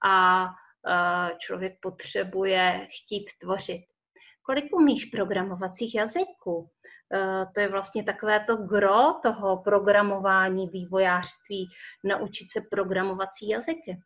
a 0.07 0.47
člověk 1.39 1.79
potřebuje 1.83 2.89
chtít 2.91 3.31
tvořit. 3.41 3.85
Kolik 4.43 4.77
umíš 4.77 5.05
programovacích 5.05 5.95
jazyků? 5.95 6.71
Eh, 7.15 7.47
to 7.55 7.61
je 7.61 7.69
vlastně 7.69 8.05
takové 8.05 8.41
to 8.41 8.57
gro 8.57 9.13
toho 9.23 9.63
programování, 9.63 10.69
vývojářství, 10.69 11.69
naučit 12.05 12.53
se 12.53 12.61
programovací 12.71 13.49
jazyky. 13.49 13.99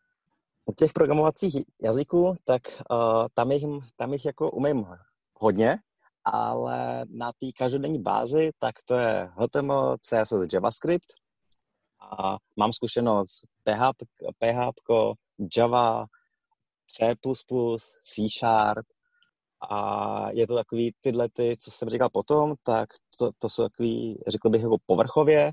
Těch 0.76 0.92
programovacích 0.92 1.54
jazyků, 1.82 2.36
tak 2.44 2.62
uh, 2.90 3.26
tam, 3.34 3.52
jich, 3.52 3.64
tam 3.96 4.12
jich 4.12 4.24
jako 4.24 4.50
umím 4.50 4.86
hodně, 5.34 5.78
ale 6.24 7.04
na 7.08 7.32
té 7.32 7.46
každodenní 7.58 8.02
bázi, 8.02 8.50
tak 8.58 8.74
to 8.84 8.96
je 8.96 9.30
HTML, 9.36 9.96
CSS, 10.00 10.52
JavaScript. 10.52 11.06
A 12.00 12.36
mám 12.56 12.72
zkušenost 12.72 13.46
PHP, 13.62 14.02
PHP, 14.38 15.16
Java, 15.56 16.06
C++, 16.86 17.14
C 18.02 18.28
Sharp, 18.38 18.86
a 19.70 20.30
je 20.30 20.46
to 20.46 20.54
takový 20.54 20.92
tyhle, 21.00 21.28
ty, 21.28 21.56
co 21.60 21.70
jsem 21.70 21.88
říkal 21.88 22.08
potom, 22.12 22.54
tak 22.62 22.88
to, 23.18 23.30
to 23.38 23.48
jsou 23.48 23.62
takový, 23.62 24.18
řekl 24.28 24.50
bych, 24.50 24.62
jako 24.62 24.76
povrchově, 24.86 25.50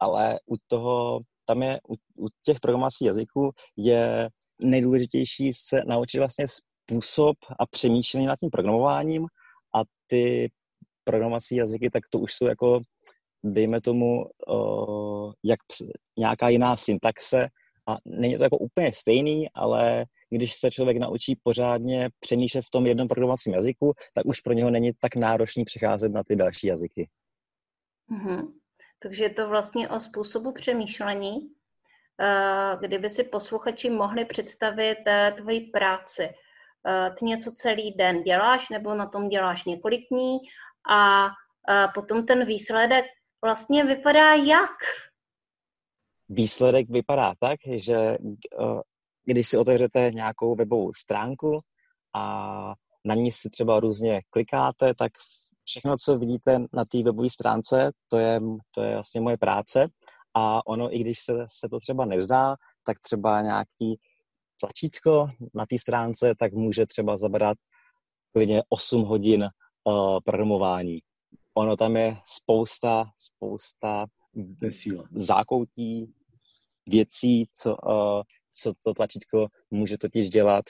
ale 0.00 0.38
u 0.46 0.54
toho, 0.66 1.20
tam 1.44 1.62
je, 1.62 1.80
u, 1.88 1.94
u 2.24 2.28
těch 2.42 2.60
programovacích 2.60 3.06
jazyků 3.06 3.50
je 3.76 4.28
nejdůležitější 4.62 5.52
se 5.52 5.82
naučit 5.86 6.18
vlastně 6.18 6.46
způsob 6.48 7.36
a 7.58 7.66
přemýšlení 7.66 8.26
nad 8.26 8.38
tím 8.38 8.50
programováním 8.50 9.26
a 9.74 9.80
ty 10.06 10.50
programovací 11.04 11.56
jazyky, 11.56 11.90
tak 11.90 12.02
to 12.10 12.18
už 12.18 12.34
jsou 12.34 12.46
jako, 12.46 12.80
dejme 13.44 13.80
tomu, 13.80 14.24
uh, 14.48 15.32
jak 15.44 15.58
nějaká 16.18 16.48
jiná 16.48 16.76
syntaxe 16.76 17.48
a 17.88 17.96
není 18.04 18.36
to 18.36 18.42
jako 18.42 18.58
úplně 18.58 18.92
stejný, 18.92 19.46
ale 19.54 20.04
když 20.30 20.54
se 20.54 20.70
člověk 20.70 20.96
naučí 20.96 21.36
pořádně 21.42 22.08
přemýšlet 22.20 22.64
v 22.64 22.70
tom 22.70 22.86
jednom 22.86 23.08
programovacím 23.08 23.54
jazyku, 23.54 23.92
tak 24.14 24.26
už 24.26 24.40
pro 24.40 24.52
něho 24.52 24.70
není 24.70 24.90
tak 25.00 25.16
náročný 25.16 25.64
přecházet 25.64 26.12
na 26.12 26.22
ty 26.24 26.36
další 26.36 26.66
jazyky. 26.66 27.08
Mm-hmm. 28.10 28.52
Takže 29.02 29.24
je 29.24 29.30
to 29.30 29.48
vlastně 29.48 29.88
o 29.88 30.00
způsobu 30.00 30.52
přemýšlení. 30.52 31.53
Eh, 32.20 32.76
kdyby 32.80 33.10
si 33.10 33.24
posluchači 33.24 33.90
mohli 33.90 34.24
představit 34.24 34.98
eh, 35.06 35.34
tvoji 35.36 35.60
práci. 35.60 36.28
Eh, 36.86 37.10
ty 37.18 37.24
něco 37.24 37.52
celý 37.52 37.92
den 37.92 38.22
děláš 38.22 38.68
nebo 38.68 38.94
na 38.94 39.06
tom 39.06 39.28
děláš 39.28 39.64
několik 39.64 40.00
dní 40.10 40.38
a 40.90 41.28
potom 41.94 42.26
ten 42.26 42.46
výsledek 42.46 43.04
vlastně 43.44 43.84
vypadá 43.84 44.34
jak? 44.34 44.70
Výsledek 46.28 46.90
vypadá 46.90 47.34
tak, 47.40 47.58
že 47.74 48.18
když 49.24 49.48
si 49.48 49.58
otevřete 49.58 50.10
nějakou 50.14 50.54
webovou 50.54 50.92
stránku 50.92 51.60
a 52.14 52.74
na 53.04 53.14
ní 53.14 53.32
si 53.32 53.50
třeba 53.50 53.80
různě 53.80 54.20
klikáte, 54.30 54.94
tak 54.94 55.12
všechno, 55.64 55.96
co 55.96 56.18
vidíte 56.18 56.58
na 56.72 56.84
té 56.84 57.02
webové 57.02 57.30
stránce, 57.30 57.92
to 58.08 58.18
je, 58.18 58.40
to 58.74 58.82
je 58.82 58.94
vlastně 58.94 59.20
moje 59.20 59.36
práce 59.36 59.88
a 60.34 60.66
ono, 60.66 60.96
i 60.96 60.98
když 60.98 61.20
se, 61.20 61.32
se 61.48 61.68
to 61.68 61.80
třeba 61.80 62.04
nezdá, 62.04 62.56
tak 62.82 63.00
třeba 63.00 63.42
nějaký 63.42 64.00
tlačítko 64.60 65.28
na 65.54 65.66
té 65.66 65.78
stránce, 65.78 66.34
tak 66.38 66.52
může 66.52 66.86
třeba 66.86 67.16
zabrat 67.16 67.58
klidně 68.32 68.62
8 68.68 69.02
hodin 69.02 69.42
uh, 69.84 70.18
programování. 70.24 70.98
Ono 71.54 71.76
tam 71.76 71.96
je 71.96 72.16
spousta, 72.24 73.04
spousta 73.18 74.06
zákoutí, 75.14 76.14
věcí, 76.88 77.48
co, 77.52 77.76
uh, 77.76 78.22
co 78.52 78.72
to 78.84 78.94
tlačítko 78.94 79.46
může 79.70 79.98
totiž 79.98 80.28
dělat. 80.30 80.64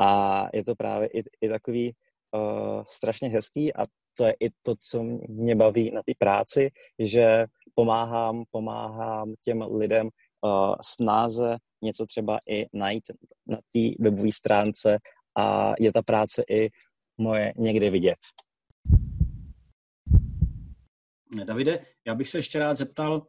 A 0.00 0.46
je 0.54 0.64
to 0.64 0.74
právě 0.74 1.08
i, 1.08 1.22
i 1.40 1.48
takový 1.48 1.92
uh, 2.32 2.82
strašně 2.86 3.28
hezký 3.28 3.74
a 3.74 3.82
to 4.16 4.24
je 4.24 4.34
i 4.40 4.50
to, 4.62 4.74
co 4.90 5.02
mě 5.28 5.56
baví 5.56 5.90
na 5.90 6.02
té 6.02 6.12
práci, 6.18 6.70
že 6.98 7.46
pomáhám, 7.80 8.44
pomáhám 8.50 9.34
těm 9.40 9.62
lidem 9.62 10.06
uh, 10.06 10.74
snáze 10.82 11.56
něco 11.82 12.06
třeba 12.06 12.38
i 12.48 12.66
najít 12.72 13.02
na 13.46 13.56
té 13.56 13.80
webové 14.00 14.32
stránce 14.32 14.98
a 15.38 15.72
je 15.80 15.92
ta 15.92 16.02
práce 16.02 16.42
i 16.50 16.68
moje 17.18 17.52
někde 17.56 17.90
vidět. 17.90 18.18
Davide, 21.44 21.86
já 22.06 22.14
bych 22.14 22.28
se 22.28 22.38
ještě 22.38 22.58
rád 22.58 22.74
zeptal, 22.74 23.26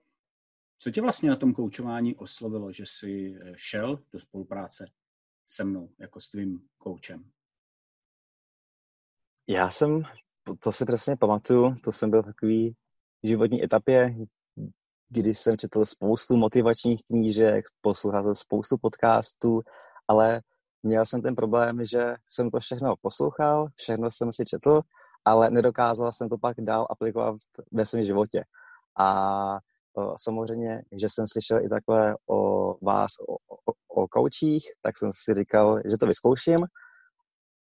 co 0.80 0.92
tě 0.92 1.02
vlastně 1.02 1.30
na 1.30 1.36
tom 1.36 1.54
koučování 1.54 2.16
oslovilo, 2.16 2.72
že 2.72 2.84
jsi 2.86 3.36
eh, 3.42 3.54
šel 3.56 4.04
do 4.14 4.20
spolupráce 4.20 4.86
se 5.48 5.64
mnou, 5.64 5.90
jako 6.00 6.22
s 6.22 6.30
tvým 6.30 6.60
koučem? 6.78 7.32
Já 9.48 9.70
jsem, 9.70 10.04
to 10.60 10.72
si 10.72 10.86
přesně 10.86 11.16
pamatuju, 11.18 11.76
to 11.84 11.92
jsem 11.92 12.10
byl 12.10 12.22
v 12.22 12.26
takový 12.26 12.76
životní 13.24 13.64
etapě, 13.64 14.16
kdy 15.12 15.36
jsem 15.36 15.58
četl 15.58 15.86
spoustu 15.86 16.36
motivačních 16.38 17.02
knížek, 17.08 17.66
poslouchal 17.82 18.24
jsem 18.24 18.36
spoustu 18.36 18.78
podcastů, 18.82 19.62
ale 20.08 20.42
měl 20.84 21.06
jsem 21.06 21.22
ten 21.22 21.36
problém, 21.36 21.86
že 21.86 22.16
jsem 22.28 22.50
to 22.50 22.60
všechno 22.60 22.96
poslouchal, 23.02 23.68
všechno 23.76 24.12
jsem 24.12 24.34
si 24.34 24.46
četl, 24.46 24.82
ale 25.26 25.50
nedokázal 25.52 26.12
jsem 26.12 26.30
to 26.30 26.38
pak 26.38 26.58
dál 26.62 26.88
aplikovat 26.90 27.36
ve 27.72 27.86
svém 27.86 28.04
životě. 28.04 28.44
A 29.00 29.60
samozřejmě, 30.18 30.82
že 31.00 31.08
jsem 31.10 31.28
slyšel 31.28 31.66
i 31.66 31.70
takhle 31.70 32.16
o 32.30 32.74
vás, 32.86 33.12
o, 33.28 33.34
o, 33.34 34.02
o 34.02 34.08
koučích, 34.08 34.64
tak 34.82 34.98
jsem 34.98 35.10
si 35.14 35.34
říkal, 35.34 35.80
že 35.92 35.98
to 35.98 36.06
vyzkouším 36.06 36.66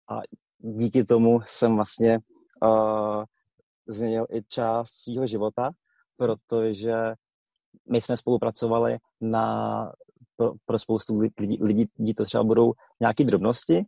a 0.09 0.21
díky 0.57 1.03
tomu 1.03 1.39
jsem 1.45 1.75
vlastně 1.75 2.19
uh, 2.63 3.23
změnil 3.87 4.25
i 4.33 4.43
část 4.43 4.89
svého 4.89 5.27
života, 5.27 5.71
protože 6.17 6.93
my 7.91 8.01
jsme 8.01 8.17
spolupracovali 8.17 8.97
na, 9.21 9.91
pro, 10.37 10.53
pro 10.65 10.79
spoustu 10.79 11.19
lidí, 11.19 11.57
lidí, 11.61 11.85
lidí 11.99 12.13
to 12.13 12.25
třeba 12.25 12.43
budou 12.43 12.73
nějaké 12.99 13.23
drobnosti, 13.23 13.85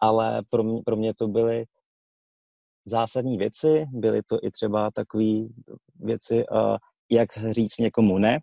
ale 0.00 0.42
pro 0.50 0.62
mě, 0.62 0.82
pro 0.84 0.96
mě 0.96 1.14
to 1.14 1.28
byly 1.28 1.64
zásadní 2.86 3.38
věci, 3.38 3.86
byly 3.92 4.22
to 4.22 4.38
i 4.42 4.50
třeba 4.50 4.90
takové 4.90 5.24
věci, 5.94 6.44
uh, 6.50 6.76
jak 7.10 7.28
říct 7.50 7.78
někomu 7.78 8.18
ne 8.18 8.38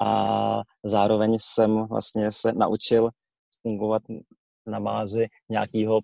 a 0.00 0.60
zároveň 0.84 1.38
jsem 1.40 1.86
vlastně 1.86 2.32
se 2.32 2.52
naučil 2.52 3.10
fungovat 3.62 4.02
na 4.66 4.80
bázi 4.80 5.26
nějakého 5.48 6.00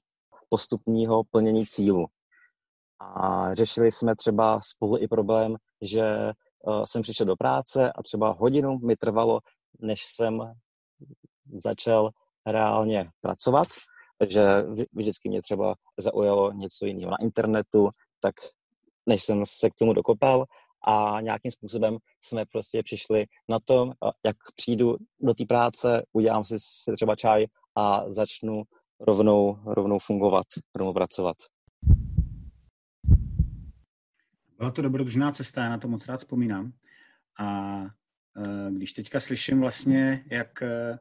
postupního 0.49 1.23
plnění 1.31 1.67
cílu. 1.67 2.07
A 3.01 3.55
řešili 3.55 3.93
jsme 3.93 4.17
třeba 4.17 4.61
spolu 4.63 4.99
i 4.99 5.09
problém, 5.09 5.57
že 5.83 6.33
jsem 6.85 7.03
přišel 7.03 7.27
do 7.27 7.37
práce 7.37 7.93
a 7.93 8.03
třeba 8.03 8.37
hodinu 8.39 8.79
mi 8.79 8.97
trvalo, 8.97 9.41
než 9.81 10.05
jsem 10.05 10.55
začal 11.55 12.11
reálně 12.47 13.11
pracovat, 13.21 13.69
že 14.29 14.43
vždycky 14.93 15.29
mě 15.29 15.43
třeba 15.43 15.75
zaujalo 15.99 16.53
něco 16.53 16.87
jiného 16.87 17.11
na 17.11 17.17
internetu, 17.21 17.89
tak 18.21 18.35
než 19.07 19.25
jsem 19.25 19.43
se 19.47 19.71
k 19.71 19.75
tomu 19.75 19.93
dokopal 19.93 20.45
a 20.87 21.21
nějakým 21.21 21.53
způsobem 21.53 21.97
jsme 22.21 22.45
prostě 22.53 22.83
přišli 22.83 23.27
na 23.49 23.59
to, 23.65 23.91
jak 24.25 24.37
přijdu 24.57 24.97
do 25.21 25.35
té 25.35 25.45
práce, 25.49 26.03
udělám 26.13 26.45
si, 26.45 26.57
si 26.59 26.93
třeba 26.93 27.17
čaj 27.17 27.47
a 27.77 28.11
začnu 28.11 28.63
rovnou, 29.01 29.59
rovnou 29.67 29.99
fungovat, 29.99 30.47
rovnou 30.77 30.93
pracovat. 30.93 31.37
Byla 34.59 34.71
to 34.71 34.83
dobrodružná 34.83 35.33
cesta, 35.33 35.63
já 35.63 35.69
na 35.69 35.79
to 35.79 35.89
moc 35.89 36.07
rád 36.07 36.17
vzpomínám. 36.17 36.73
A 37.41 37.81
e, 38.37 38.71
když 38.73 38.93
teďka 38.93 39.21
slyším 39.21 39.61
vlastně, 39.61 40.25
jak, 40.31 40.63
e, 40.63 40.99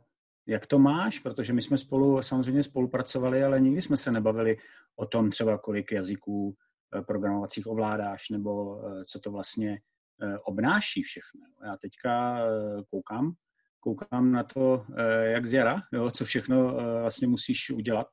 jak 0.47 0.67
to 0.67 0.79
máš, 0.79 1.19
protože 1.19 1.53
my 1.53 1.61
jsme 1.61 1.77
spolu 1.77 2.21
samozřejmě 2.21 2.63
spolupracovali, 2.63 3.43
ale 3.43 3.59
nikdy 3.59 3.81
jsme 3.81 3.97
se 3.97 4.11
nebavili 4.11 4.57
o 4.95 5.05
tom 5.05 5.29
třeba, 5.29 5.57
kolik 5.57 5.91
jazyků 5.91 6.55
programovacích 7.07 7.67
ovládáš, 7.67 8.29
nebo 8.29 8.81
co 9.07 9.19
to 9.19 9.31
vlastně 9.31 9.79
obnáší 10.45 11.03
všechno. 11.03 11.41
Já 11.65 11.77
teďka 11.77 12.39
koukám, 12.89 13.33
koukám 13.79 14.31
na 14.31 14.43
to, 14.43 14.85
jak 15.23 15.45
z 15.45 15.53
jara, 15.53 15.81
jo, 15.93 16.11
co 16.11 16.25
všechno 16.25 16.73
vlastně 17.01 17.27
musíš 17.27 17.69
udělat. 17.69 18.07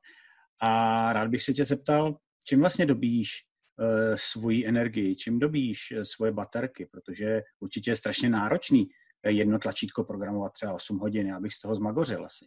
A 0.61 1.13
rád 1.13 1.27
bych 1.27 1.43
se 1.43 1.53
tě 1.53 1.65
zeptal, 1.65 2.17
čím 2.43 2.59
vlastně 2.59 2.85
dobíš 2.85 3.50
svoji 4.15 4.67
energii, 4.67 5.15
čím 5.15 5.39
dobíš 5.39 5.93
svoje 6.03 6.31
baterky, 6.31 6.87
protože 6.91 7.43
určitě 7.59 7.91
je 7.91 7.95
strašně 7.95 8.29
náročný 8.29 8.87
jedno 9.27 9.59
tlačítko 9.59 10.03
programovat 10.03 10.53
třeba 10.53 10.73
8 10.73 10.99
hodin, 10.99 11.27
já 11.27 11.39
bych 11.39 11.53
z 11.53 11.61
toho 11.61 11.75
zmagořil 11.75 12.25
asi. 12.25 12.45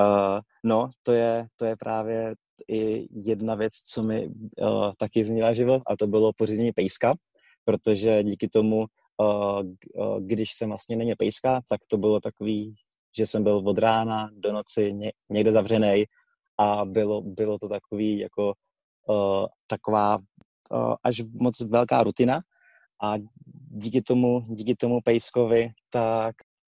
Uh, 0.00 0.40
no, 0.64 0.90
to 1.02 1.12
je, 1.12 1.46
to 1.56 1.64
je 1.64 1.76
právě 1.76 2.34
i 2.68 3.08
jedna 3.10 3.54
věc, 3.54 3.72
co 3.72 4.02
mi 4.02 4.26
uh, 4.26 4.92
taky 4.98 5.24
změnila 5.24 5.52
život, 5.52 5.82
a 5.86 5.96
to 5.96 6.06
bylo 6.06 6.32
pořízení 6.36 6.72
pejska, 6.72 7.14
protože 7.64 8.22
díky 8.22 8.48
tomu, 8.48 8.84
uh, 9.18 9.62
když 10.20 10.52
jsem 10.52 10.68
vlastně 10.68 10.96
neměl 10.96 11.16
pejska, 11.18 11.60
tak 11.68 11.80
to 11.88 11.98
bylo 11.98 12.20
takový, 12.20 12.74
že 13.18 13.26
jsem 13.26 13.42
byl 13.42 13.56
od 13.56 13.78
rána 13.78 14.30
do 14.32 14.52
noci 14.52 14.92
ně, 14.92 15.12
někde 15.30 15.52
zavřený 15.52 16.04
a 16.58 16.84
bylo, 16.84 17.22
bylo 17.22 17.58
to 17.58 17.68
takový 17.68 18.18
jako 18.18 18.52
uh, 19.10 19.46
taková 19.66 20.16
uh, 20.16 20.94
až 21.02 21.22
moc 21.40 21.60
velká 21.60 22.02
rutina. 22.02 22.40
A 23.02 23.14
díky 23.70 24.02
tomu, 24.02 24.40
díky 24.40 24.74
tomu 24.74 25.00
pejskovi, 25.04 25.70
tak 25.90 26.34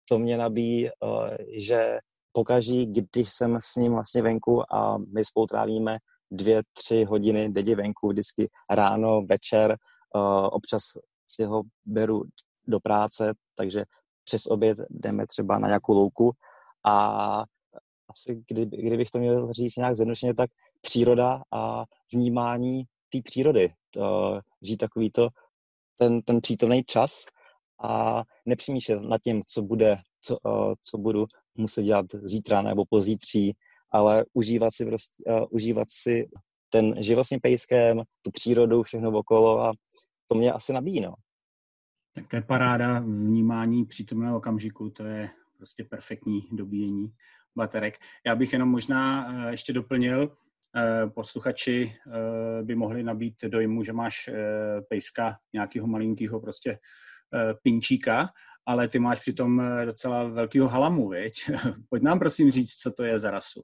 to 0.10 0.20
mě 0.20 0.38
nabíjí, 0.38 0.90
uh, 0.90 1.28
že 1.58 2.00
pokaží, 2.32 2.86
když 2.86 3.30
jsem 3.30 3.58
s 3.62 3.76
ním 3.76 3.94
vlastně 3.94 4.22
venku 4.22 4.74
a 4.74 4.98
my 4.98 5.26
spolu 5.26 5.46
trávíme 5.46 5.98
dvě, 6.32 6.62
tři 6.74 7.04
hodiny 7.04 7.50
denně 7.50 7.76
venku, 7.76 8.10
vždycky 8.10 8.50
ráno, 8.70 9.22
večer, 9.22 9.78
uh, 10.16 10.48
občas 10.52 10.84
si 11.28 11.44
ho 11.44 11.64
beru 11.86 12.24
do 12.68 12.80
práce, 12.80 13.34
takže 13.56 13.84
přes 14.24 14.46
oběd 14.46 14.78
jdeme 14.90 15.28
třeba 15.28 15.60
na 15.60 15.68
nějakou 15.68 15.94
louku. 15.94 16.32
A 16.86 17.44
asi 18.10 18.44
kdyby, 18.48 18.78
kdybych 18.78 19.10
to 19.10 19.20
měl 19.20 19.54
říct 19.54 19.76
nějak 19.76 19.96
zjednodušeně, 19.96 20.34
tak 20.34 20.50
příroda 20.82 21.42
a 21.52 21.86
vnímání 22.14 22.84
té 23.10 23.20
přírody. 23.24 23.74
Žít 24.62 24.78
takový 24.78 25.12
to, 25.12 25.30
ten, 25.98 26.22
ten 26.22 26.42
přítomný 26.42 26.84
čas 26.84 27.26
a 27.84 28.24
nepřemýšlet 28.46 29.02
nad 29.02 29.22
tím, 29.22 29.42
co 29.48 29.62
bude, 29.62 29.98
co, 30.22 30.38
uh, 30.44 30.74
co 30.84 30.98
budu 30.98 31.26
muset 31.56 31.84
dělat 31.84 32.06
zítra 32.24 32.62
nebo 32.62 32.84
pozítří, 32.90 33.54
ale 33.92 34.26
užívat 34.34 34.74
si, 34.74 34.86
prostě, 34.86 35.24
uh, 35.28 35.46
užívat 35.50 35.88
si 35.90 36.30
ten 36.70 37.04
život 37.04 37.24
s 37.24 37.30
tím 37.30 37.40
pejskem, 37.40 38.02
tu 38.22 38.32
přírodu, 38.32 38.84
všechno 38.84 39.12
okolo 39.12 39.64
a 39.66 39.74
to 40.28 40.36
mě 40.36 40.52
asi 40.52 40.74
nabíjí, 40.74 41.02
no. 41.02 41.14
Tak 42.14 42.28
to 42.28 42.36
je 42.36 42.42
paráda 42.42 43.00
vnímání 43.00 43.86
přítomného 43.86 44.38
okamžiku, 44.38 44.90
to 44.90 45.04
je 45.04 45.30
prostě 45.58 45.84
perfektní 45.84 46.48
dobíjení 46.52 47.14
baterek. 47.56 48.00
Já 48.26 48.36
bych 48.36 48.54
jenom 48.54 48.70
možná 48.70 49.28
uh, 49.28 49.50
ještě 49.50 49.74
doplnil, 49.74 50.38
posluchači 51.16 51.96
uh, 52.08 52.66
by 52.66 52.76
mohli 52.76 53.04
nabít 53.04 53.36
dojmu, 53.48 53.84
že 53.84 53.94
máš 53.94 54.30
pejska 54.90 55.36
nějakého 55.54 55.88
malinkého 55.88 56.40
prostě 56.40 56.78
pinčíka, 57.64 58.30
ale 58.66 58.88
ty 58.88 59.00
máš 59.00 59.20
přitom 59.20 59.62
eh, 59.62 59.86
docela 59.86 60.24
velkýho 60.24 60.68
halamu, 60.68 61.10
viď? 61.10 61.34
Pojď 61.90 62.04
nám 62.04 62.20
prosím 62.20 62.52
říct, 62.52 62.76
co 62.76 62.92
to 62.92 63.04
je 63.04 63.20
za 63.20 63.32
rasu. 63.32 63.62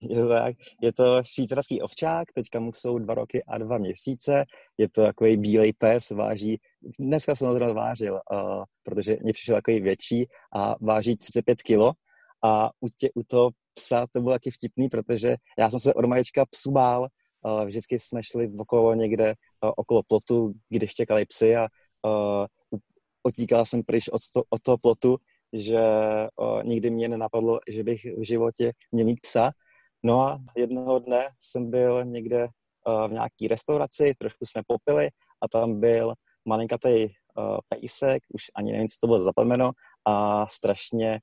Je 0.00 0.22
to 0.22 0.28
tak. 0.28 0.56
Je 0.82 0.92
to 0.92 1.22
švýcarský 1.24 1.82
ovčák, 1.82 2.32
teďka 2.34 2.60
mu 2.60 2.72
jsou 2.72 2.98
dva 2.98 3.14
roky 3.14 3.44
a 3.44 3.58
dva 3.58 3.78
měsíce. 3.78 4.44
Je 4.78 4.88
to 4.88 5.02
takový 5.02 5.36
bílej 5.36 5.72
pes, 5.72 6.10
váží, 6.10 6.60
dneska 6.98 7.34
jsem 7.34 7.48
ho 7.48 7.54
zrovna 7.54 7.74
vážil, 7.74 8.12
uh, 8.14 8.64
protože 8.82 9.16
mě 9.22 9.32
přišel 9.32 9.54
takový 9.54 9.80
větší 9.80 10.26
a 10.56 10.74
váží 10.80 11.16
35 11.16 11.62
kilo. 11.62 11.92
A 12.44 12.70
u, 12.80 12.88
tě, 12.88 13.08
u 13.14 13.22
toho 13.22 13.50
psa 13.76 14.06
to 14.12 14.20
bylo 14.20 14.34
taky 14.34 14.50
vtipný, 14.50 14.88
protože 14.88 15.36
já 15.58 15.70
jsem 15.70 15.80
se 15.80 15.94
od 15.94 16.04
malička 16.04 16.44
psu 16.50 16.70
bál. 16.70 17.06
Vždycky 17.64 17.98
jsme 17.98 18.22
šli 18.22 18.50
okolo 18.58 18.94
někde, 18.94 19.34
uh, 19.64 19.70
okolo 19.76 20.02
plotu, 20.08 20.52
kde 20.68 20.86
čekali 20.86 21.24
psy 21.24 21.56
a 21.56 21.68
otíkal 23.22 23.66
jsem 23.66 23.82
pryč 23.82 24.08
od, 24.08 24.20
to, 24.34 24.42
od 24.50 24.62
toho 24.62 24.78
plotu, 24.78 25.16
že 25.52 25.80
o, 26.36 26.62
nikdy 26.62 26.90
mě 26.90 27.08
nenapadlo, 27.08 27.58
že 27.68 27.84
bych 27.84 28.00
v 28.18 28.26
životě 28.26 28.72
měl 28.92 29.06
mít 29.06 29.20
psa. 29.20 29.50
No 30.02 30.20
a 30.20 30.38
jednoho 30.56 30.98
dne 30.98 31.28
jsem 31.38 31.70
byl 31.70 32.04
někde 32.04 32.48
v 33.08 33.12
nějaký 33.12 33.48
restauraci, 33.48 34.12
trošku 34.18 34.44
jsme 34.44 34.62
popili 34.66 35.08
a 35.42 35.48
tam 35.48 35.80
byl 35.80 36.14
malinkatý 36.48 37.08
pejsek, 37.68 38.22
už 38.34 38.42
ani 38.54 38.72
nevím, 38.72 38.88
co 38.88 38.96
to 39.00 39.06
bylo 39.06 39.20
za 39.20 39.32
a 40.06 40.46
strašně 40.46 41.20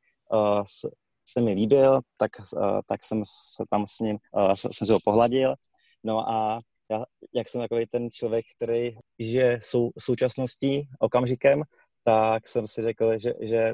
se 1.26 1.42
mi 1.42 1.54
líbil, 1.54 2.02
tak, 2.18 2.32
o, 2.40 2.82
tak 2.86 3.04
jsem 3.04 3.22
se 3.26 3.64
tam 3.70 3.88
s 3.88 4.00
ním, 4.00 4.18
jsem, 4.54 4.72
jsem 4.74 4.88
si 4.88 4.94
ho 4.94 5.00
pohladil. 5.04 5.56
No 6.04 6.30
a 6.30 6.60
já, 6.92 7.04
jak 7.34 7.50
jsem 7.50 7.62
takový 7.62 7.86
ten 7.86 8.12
člověk, 8.12 8.46
který 8.56 8.92
žije 9.20 9.60
sou, 9.64 9.92
současností, 10.00 10.88
okamžikem, 11.00 11.64
tak 12.04 12.48
jsem 12.48 12.68
si 12.68 12.82
řekl, 12.82 13.20
že, 13.20 13.34
že, 13.42 13.74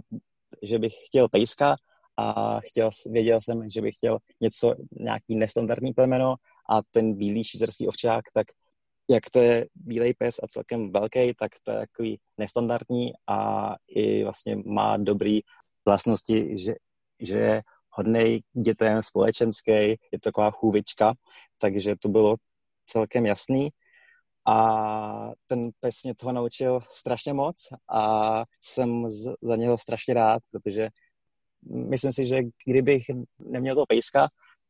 že 0.64 0.80
bych 0.80 0.94
chtěl 1.06 1.30
pejska 1.30 1.76
a 2.18 2.60
chtěl, 2.60 2.90
věděl 3.06 3.42
jsem, 3.42 3.70
že 3.70 3.82
bych 3.82 3.96
chtěl 3.96 4.18
něco, 4.42 4.76
nějaký 5.00 5.36
nestandardní 5.36 5.94
plemeno 5.94 6.36
a 6.70 6.80
ten 6.92 7.14
bílý 7.14 7.44
švýcarský 7.44 7.88
ovčák, 7.88 8.26
tak 8.34 8.48
jak 9.10 9.30
to 9.30 9.40
je 9.42 9.68
bílej 9.76 10.14
pes 10.14 10.40
a 10.44 10.48
celkem 10.48 10.92
velký, 10.92 11.34
tak 11.40 11.52
to 11.64 11.72
je 11.72 11.78
takový 11.78 12.20
nestandardní 12.38 13.12
a 13.28 13.76
i 13.88 14.24
vlastně 14.24 14.56
má 14.56 14.98
dobrý 14.98 15.40
vlastnosti, 15.86 16.58
že, 16.58 16.74
že 17.20 17.38
je 17.38 17.62
hodnej 17.90 18.42
dětem, 18.54 19.04
společenský, 19.04 19.72
je 19.72 20.20
to 20.22 20.30
taková 20.30 20.52
chůvička, 20.52 21.14
takže 21.58 21.96
to 21.96 22.10
bylo 22.10 22.36
celkem 22.86 23.26
jasný 23.26 23.70
a 24.48 25.32
ten 25.48 25.70
pes 25.80 26.04
mě 26.04 26.16
toho 26.16 26.32
naučil 26.32 26.80
strašně 26.90 27.34
moc 27.34 27.56
a 27.92 28.44
jsem 28.62 29.06
za 29.42 29.56
něho 29.56 29.78
strašně 29.78 30.14
rád, 30.14 30.44
protože 30.52 30.90
myslím 31.90 32.12
si, 32.12 32.28
že 32.28 32.40
kdybych 32.66 33.04
neměl 33.40 33.76
toho 33.76 33.86
pejska, 33.86 34.30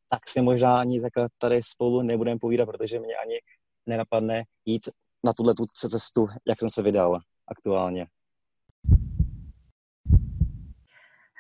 tak 0.10 0.30
si 0.30 0.42
možná 0.42 0.80
ani 0.80 1.02
takhle 1.02 1.30
tady 1.38 1.62
spolu 1.64 2.02
nebudeme 2.02 2.40
povídat, 2.40 2.66
protože 2.66 3.00
mě 3.00 3.16
ani 3.16 3.36
nenapadne 3.86 4.44
jít 4.66 4.90
na 5.24 5.34
tuhle 5.34 5.54
tu 5.56 5.66
cestu, 5.66 6.28
jak 6.48 6.60
jsem 6.60 6.70
se 6.70 6.82
vydal 6.82 7.20
aktuálně. 7.48 8.08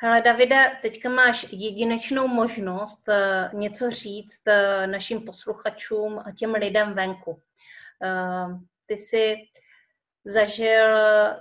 Hele, 0.02 0.22
Davide, 0.22 0.72
teďka 0.82 1.10
máš 1.10 1.46
jedinečnou 1.52 2.28
možnost 2.28 3.04
uh, 3.08 3.60
něco 3.60 3.92
říct 3.92 4.42
uh, 4.48 4.92
našim 4.92 5.26
posluchačům 5.26 6.20
a 6.20 6.32
těm 6.38 6.54
lidem 6.54 6.94
venku. 6.94 7.42
Ehm, 8.02 8.66
ty 8.86 8.98
jsi 8.98 9.36
zažil 10.26 10.88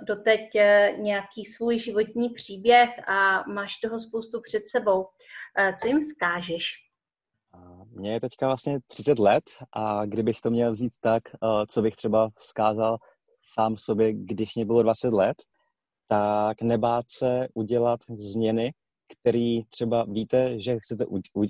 doteď 0.01 0.55
eh, 0.55 0.95
nějaký 0.97 1.45
svůj 1.45 1.79
životní 1.79 2.29
příběh 2.29 2.89
a 3.09 3.43
máš 3.47 3.77
toho 3.77 3.99
spoustu 3.99 4.41
před 4.41 4.69
sebou. 4.69 5.07
Eh, 5.57 5.75
co 5.81 5.87
jim 5.87 6.01
zkážeš? 6.01 6.73
Mně 7.91 8.13
je 8.13 8.19
teďka 8.19 8.47
vlastně 8.47 8.79
30 8.87 9.19
let 9.19 9.43
a 9.73 10.05
kdybych 10.05 10.41
to 10.41 10.49
měl 10.49 10.71
vzít 10.71 10.93
tak, 11.01 11.23
eh, 11.35 11.65
co 11.69 11.81
bych 11.81 11.95
třeba 11.95 12.29
vzkázal 12.35 12.97
sám 13.39 13.77
sobě, 13.77 14.13
když 14.13 14.55
mě 14.55 14.65
bylo 14.65 14.83
20 14.83 15.13
let, 15.13 15.37
tak 16.11 16.61
nebát 16.61 17.05
se 17.09 17.47
udělat 17.53 17.99
změny, 18.09 18.71
který 19.19 19.63
třeba 19.63 20.05
víte, 20.09 20.61
že 20.61 20.77
chcete 20.79 21.05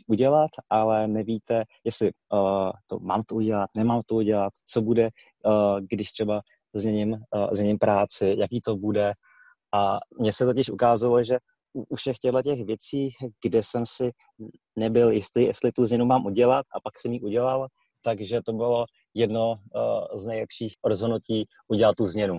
udělat, 0.07 0.49
ale 0.69 1.07
nevíte, 1.07 1.63
jestli 1.83 2.11
uh, 2.33 2.71
to 2.87 2.99
mám 2.99 3.21
to 3.21 3.35
udělat, 3.35 3.69
nemám 3.75 4.01
to 4.05 4.15
udělat, 4.15 4.53
co 4.65 4.81
bude, 4.81 5.09
uh, 5.45 5.79
když 5.79 6.11
třeba 6.11 6.41
změním, 6.73 7.11
uh, 7.11 7.47
změním 7.51 7.77
práci, 7.77 8.35
jaký 8.39 8.61
to 8.61 8.75
bude. 8.75 9.13
A 9.73 9.97
mně 10.19 10.33
se 10.33 10.45
totiž 10.45 10.69
ukázalo, 10.69 11.23
že 11.23 11.37
u 11.73 11.95
všech 11.95 12.17
těchto 12.17 12.41
těch 12.41 12.65
věcí, 12.65 13.09
kde 13.43 13.63
jsem 13.63 13.85
si 13.85 14.11
nebyl 14.75 15.11
jistý, 15.11 15.43
jestli 15.43 15.71
tu 15.71 15.85
změnu 15.85 16.05
mám 16.05 16.25
udělat 16.25 16.65
a 16.75 16.79
pak 16.83 16.99
jsem 16.99 17.13
ji 17.13 17.21
udělal, 17.21 17.67
takže 18.01 18.41
to 18.41 18.53
bylo 18.53 18.85
jedno 19.13 19.51
uh, 19.51 20.17
z 20.17 20.25
nejlepších 20.25 20.73
rozhodnutí 20.83 21.45
udělat 21.67 21.95
tu 21.95 22.05
změnu. 22.05 22.37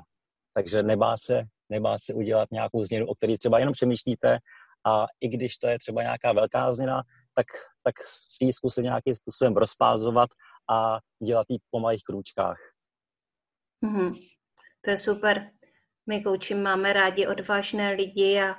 Takže 0.55 0.83
nebát 0.83 1.23
se, 1.23 1.45
nebát 1.71 2.03
se 2.03 2.15
udělat 2.15 2.49
nějakou 2.53 2.85
změnu, 2.85 3.07
o 3.07 3.15
které 3.15 3.39
třeba 3.39 3.59
jenom 3.59 3.73
přemýšlíte 3.73 4.39
a 4.87 5.07
i 5.21 5.29
když 5.29 5.59
to 5.59 5.69
je 5.69 5.79
třeba 5.79 6.03
nějaká 6.03 6.33
velká 6.33 6.73
změna, 6.73 7.03
tak, 7.35 7.47
tak 7.83 7.95
si 8.05 8.45
ji 8.45 8.53
zkusit 8.53 8.83
nějakým 8.83 9.15
způsobem 9.15 9.57
rozpázovat 9.57 10.31
a 10.71 10.99
dělat 11.27 11.47
ji 11.49 11.59
po 11.71 11.81
malých 11.81 12.03
krůčkách. 12.07 12.59
Mm-hmm. 13.85 14.13
To 14.85 14.91
je 14.91 14.99
super. 14.99 15.51
My 16.07 16.23
kouči 16.23 16.55
máme 16.55 16.93
rádi 16.93 17.27
odvážné 17.27 17.93
lidi 17.93 18.41
a 18.41 18.55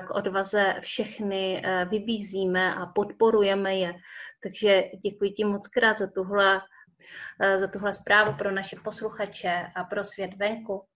k 0.00 0.10
odvaze 0.10 0.74
všechny 0.80 1.62
e, 1.64 1.84
vybízíme 1.84 2.74
a 2.74 2.86
podporujeme 2.86 3.76
je. 3.76 3.92
Takže 4.42 4.82
děkuji 5.04 5.30
ti 5.30 5.44
moc 5.44 5.68
krát 5.68 5.98
za 5.98 6.06
tuhle 6.06 6.60
za 7.56 7.66
tuhle 7.66 7.92
zprávu 7.92 8.38
pro 8.38 8.50
naše 8.50 8.76
posluchače 8.84 9.66
a 9.76 9.84
pro 9.84 10.04
svět 10.04 10.30
venku. 10.36 10.86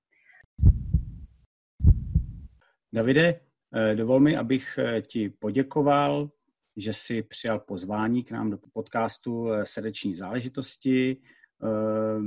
Davide, 2.92 3.40
dovol 3.94 4.20
mi, 4.20 4.36
abych 4.36 4.78
ti 5.06 5.28
poděkoval, 5.28 6.30
že 6.76 6.92
jsi 6.92 7.22
přijal 7.22 7.58
pozvání 7.58 8.24
k 8.24 8.30
nám 8.30 8.50
do 8.50 8.58
podcastu 8.72 9.48
Srdeční 9.64 10.16
záležitosti. 10.16 11.16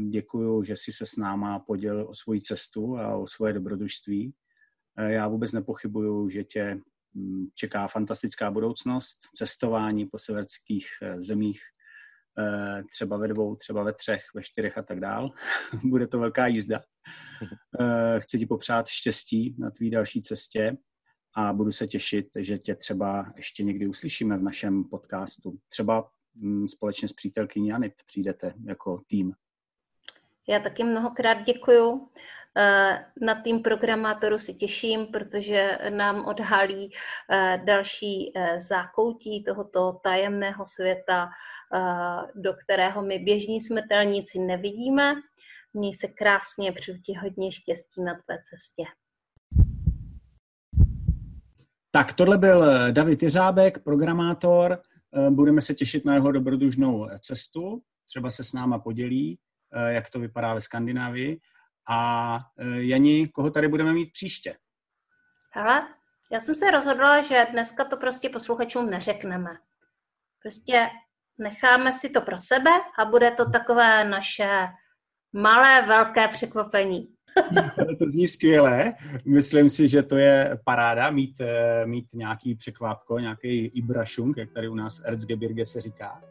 Děkuji, 0.10 0.63
že 0.63 0.76
jsi 0.76 0.91
se 0.91 1.06
s 1.06 1.17
náma 1.17 1.60
podělil 1.60 2.08
o 2.10 2.15
svoji 2.15 2.41
cestu 2.41 2.97
a 2.97 3.15
o 3.15 3.28
svoje 3.28 3.54
dobrodružství. 3.54 4.34
Já 4.97 5.28
vůbec 5.28 5.54
nepochybuju, 5.54 6.30
že 6.30 6.43
tě 6.43 6.80
mm, 7.13 7.47
čeká 7.54 7.88
fantastická 7.88 8.52
budoucnost, 8.52 9.17
cestování 9.36 10.06
po 10.06 10.19
severských 10.19 10.88
eh, 11.02 11.21
zemích, 11.21 11.62
eh, 11.62 11.73
třeba 12.91 13.17
ve 13.17 13.28
dvou, 13.28 13.56
třeba 13.56 13.84
ve 13.84 13.93
třech, 13.93 14.22
ve 14.36 14.43
čtyřech 14.43 14.78
a 14.78 14.84
tak 14.84 15.00
dál. 15.00 15.30
Bude 15.84 16.08
to 16.08 16.19
velká 16.19 16.48
jízda. 16.48 16.82
Eh, 17.80 18.19
chci 18.19 18.39
ti 18.39 18.46
popřát 18.46 18.88
štěstí 18.88 19.56
na 19.60 19.72
tvý 19.72 19.89
další 19.89 20.22
cestě 20.22 20.78
a 21.36 21.54
budu 21.54 21.72
se 21.72 21.88
těšit, 21.88 22.28
že 22.39 22.58
tě 22.58 22.76
třeba 22.76 23.34
ještě 23.36 23.63
někdy 23.63 23.88
uslyšíme 23.88 24.38
v 24.38 24.43
našem 24.43 24.84
podcastu. 24.84 25.58
Třeba 25.69 26.10
mm, 26.36 26.67
společně 26.67 27.08
s 27.08 27.13
přítelkyní 27.13 27.67
Janit 27.67 27.93
přijdete 28.06 28.54
jako 28.65 29.02
tým. 29.08 29.34
Já 30.48 30.60
taky 30.60 30.84
mnohokrát 30.84 31.43
děkuju. 31.43 32.10
Eh, 32.58 33.06
na 33.22 33.41
tým 33.41 33.62
programátoru 33.62 34.39
si 34.39 34.54
těším, 34.54 35.06
protože 35.06 35.78
nám 35.89 36.26
odhalí 36.26 36.91
eh, 37.32 37.62
další 37.65 38.32
eh, 38.36 38.60
zákoutí 38.60 39.43
tohoto 39.43 40.00
tajemného 40.04 40.65
světa, 40.65 41.30
do 42.36 42.54
kterého 42.54 43.02
my 43.02 43.20
běžní 43.20 43.62
smrtelníci 43.62 44.40
nevidíme. 44.40 45.14
Měj 45.74 45.94
se 45.94 46.08
krásně, 46.08 46.72
přeju 46.72 46.98
ti 46.98 47.14
hodně 47.22 47.52
štěstí 47.52 48.04
na 48.04 48.14
tvé 48.14 48.38
cestě. 48.50 48.84
Tak 51.92 52.14
tohle 52.14 52.38
byl 52.38 52.92
David 52.92 53.24
Jeřábek, 53.24 53.84
programátor. 53.84 54.82
Budeme 55.30 55.62
se 55.62 55.74
těšit 55.74 56.06
na 56.06 56.14
jeho 56.14 56.32
dobrodružnou 56.32 57.08
cestu. 57.20 57.82
Třeba 58.08 58.32
se 58.32 58.44
s 58.44 58.54
náma 58.54 58.80
podělí, 58.80 59.40
jak 59.88 60.10
to 60.10 60.20
vypadá 60.20 60.54
ve 60.54 60.62
Skandinávii. 60.62 61.40
A 61.90 62.40
Jani, 62.76 63.28
koho 63.28 63.52
tady 63.52 63.68
budeme 63.68 63.94
mít 63.94 64.12
příště? 64.12 64.56
Hele, 65.52 65.88
já 66.32 66.40
jsem 66.40 66.56
se 66.56 66.72
rozhodla, 66.72 67.22
že 67.22 67.48
dneska 67.52 67.86
to 67.86 67.98
prostě 67.98 68.30
posluchačům 68.30 68.90
neřekneme. 68.90 69.50
Prostě 70.42 70.90
necháme 71.39 71.93
si 71.93 72.10
to 72.10 72.22
pro 72.22 72.39
sebe 72.39 72.69
a 73.00 73.06
bude 73.06 73.32
to 73.32 73.50
takové 73.50 74.06
naše 74.06 74.67
malé, 75.34 75.88
velké 75.88 76.28
překvapení. 76.28 77.08
to 78.00 78.10
zní 78.10 78.28
skvěle. 78.28 78.93
Myslím 79.26 79.69
si, 79.69 79.88
že 79.88 80.04
to 80.04 80.17
je 80.17 80.60
paráda 80.65 81.10
mít, 81.10 81.41
e, 81.41 81.86
mít 81.86 82.06
nějaký 82.13 82.56
překvapko, 82.56 83.19
nějaký 83.19 83.65
Ibrašung, 83.65 84.38
jak 84.38 84.52
tady 84.52 84.69
u 84.69 84.76
nás 84.76 85.02
Erzgebirge 85.06 85.65
se 85.65 85.82
říká. 85.82 86.22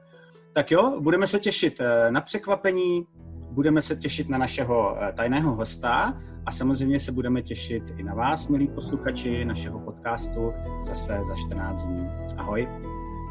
Tak 0.53 0.71
jo, 0.71 1.01
budeme 1.01 1.27
se 1.27 1.41
těšit 1.41 1.81
e, 1.81 2.11
na 2.11 2.21
překvapení, 2.21 3.07
budeme 3.53 3.83
se 3.83 3.97
těšit 3.97 4.29
na 4.29 4.39
našeho 4.39 4.97
eh, 5.01 5.13
tajného 5.13 5.55
hosta 5.55 6.21
a 6.47 6.51
samozřejmě 6.51 7.01
se 7.01 7.13
budeme 7.13 7.43
těšit 7.43 7.83
i 7.97 8.03
na 8.03 8.15
vás, 8.15 8.49
milí 8.49 8.69
posluchači 8.69 9.45
našeho 9.45 9.79
podcastu, 9.79 10.53
zase 10.81 11.21
za 11.29 11.37
14 11.37 11.87
dní. 11.87 12.07
Ahoj. 12.37 12.69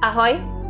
Ahoj. 0.03 0.60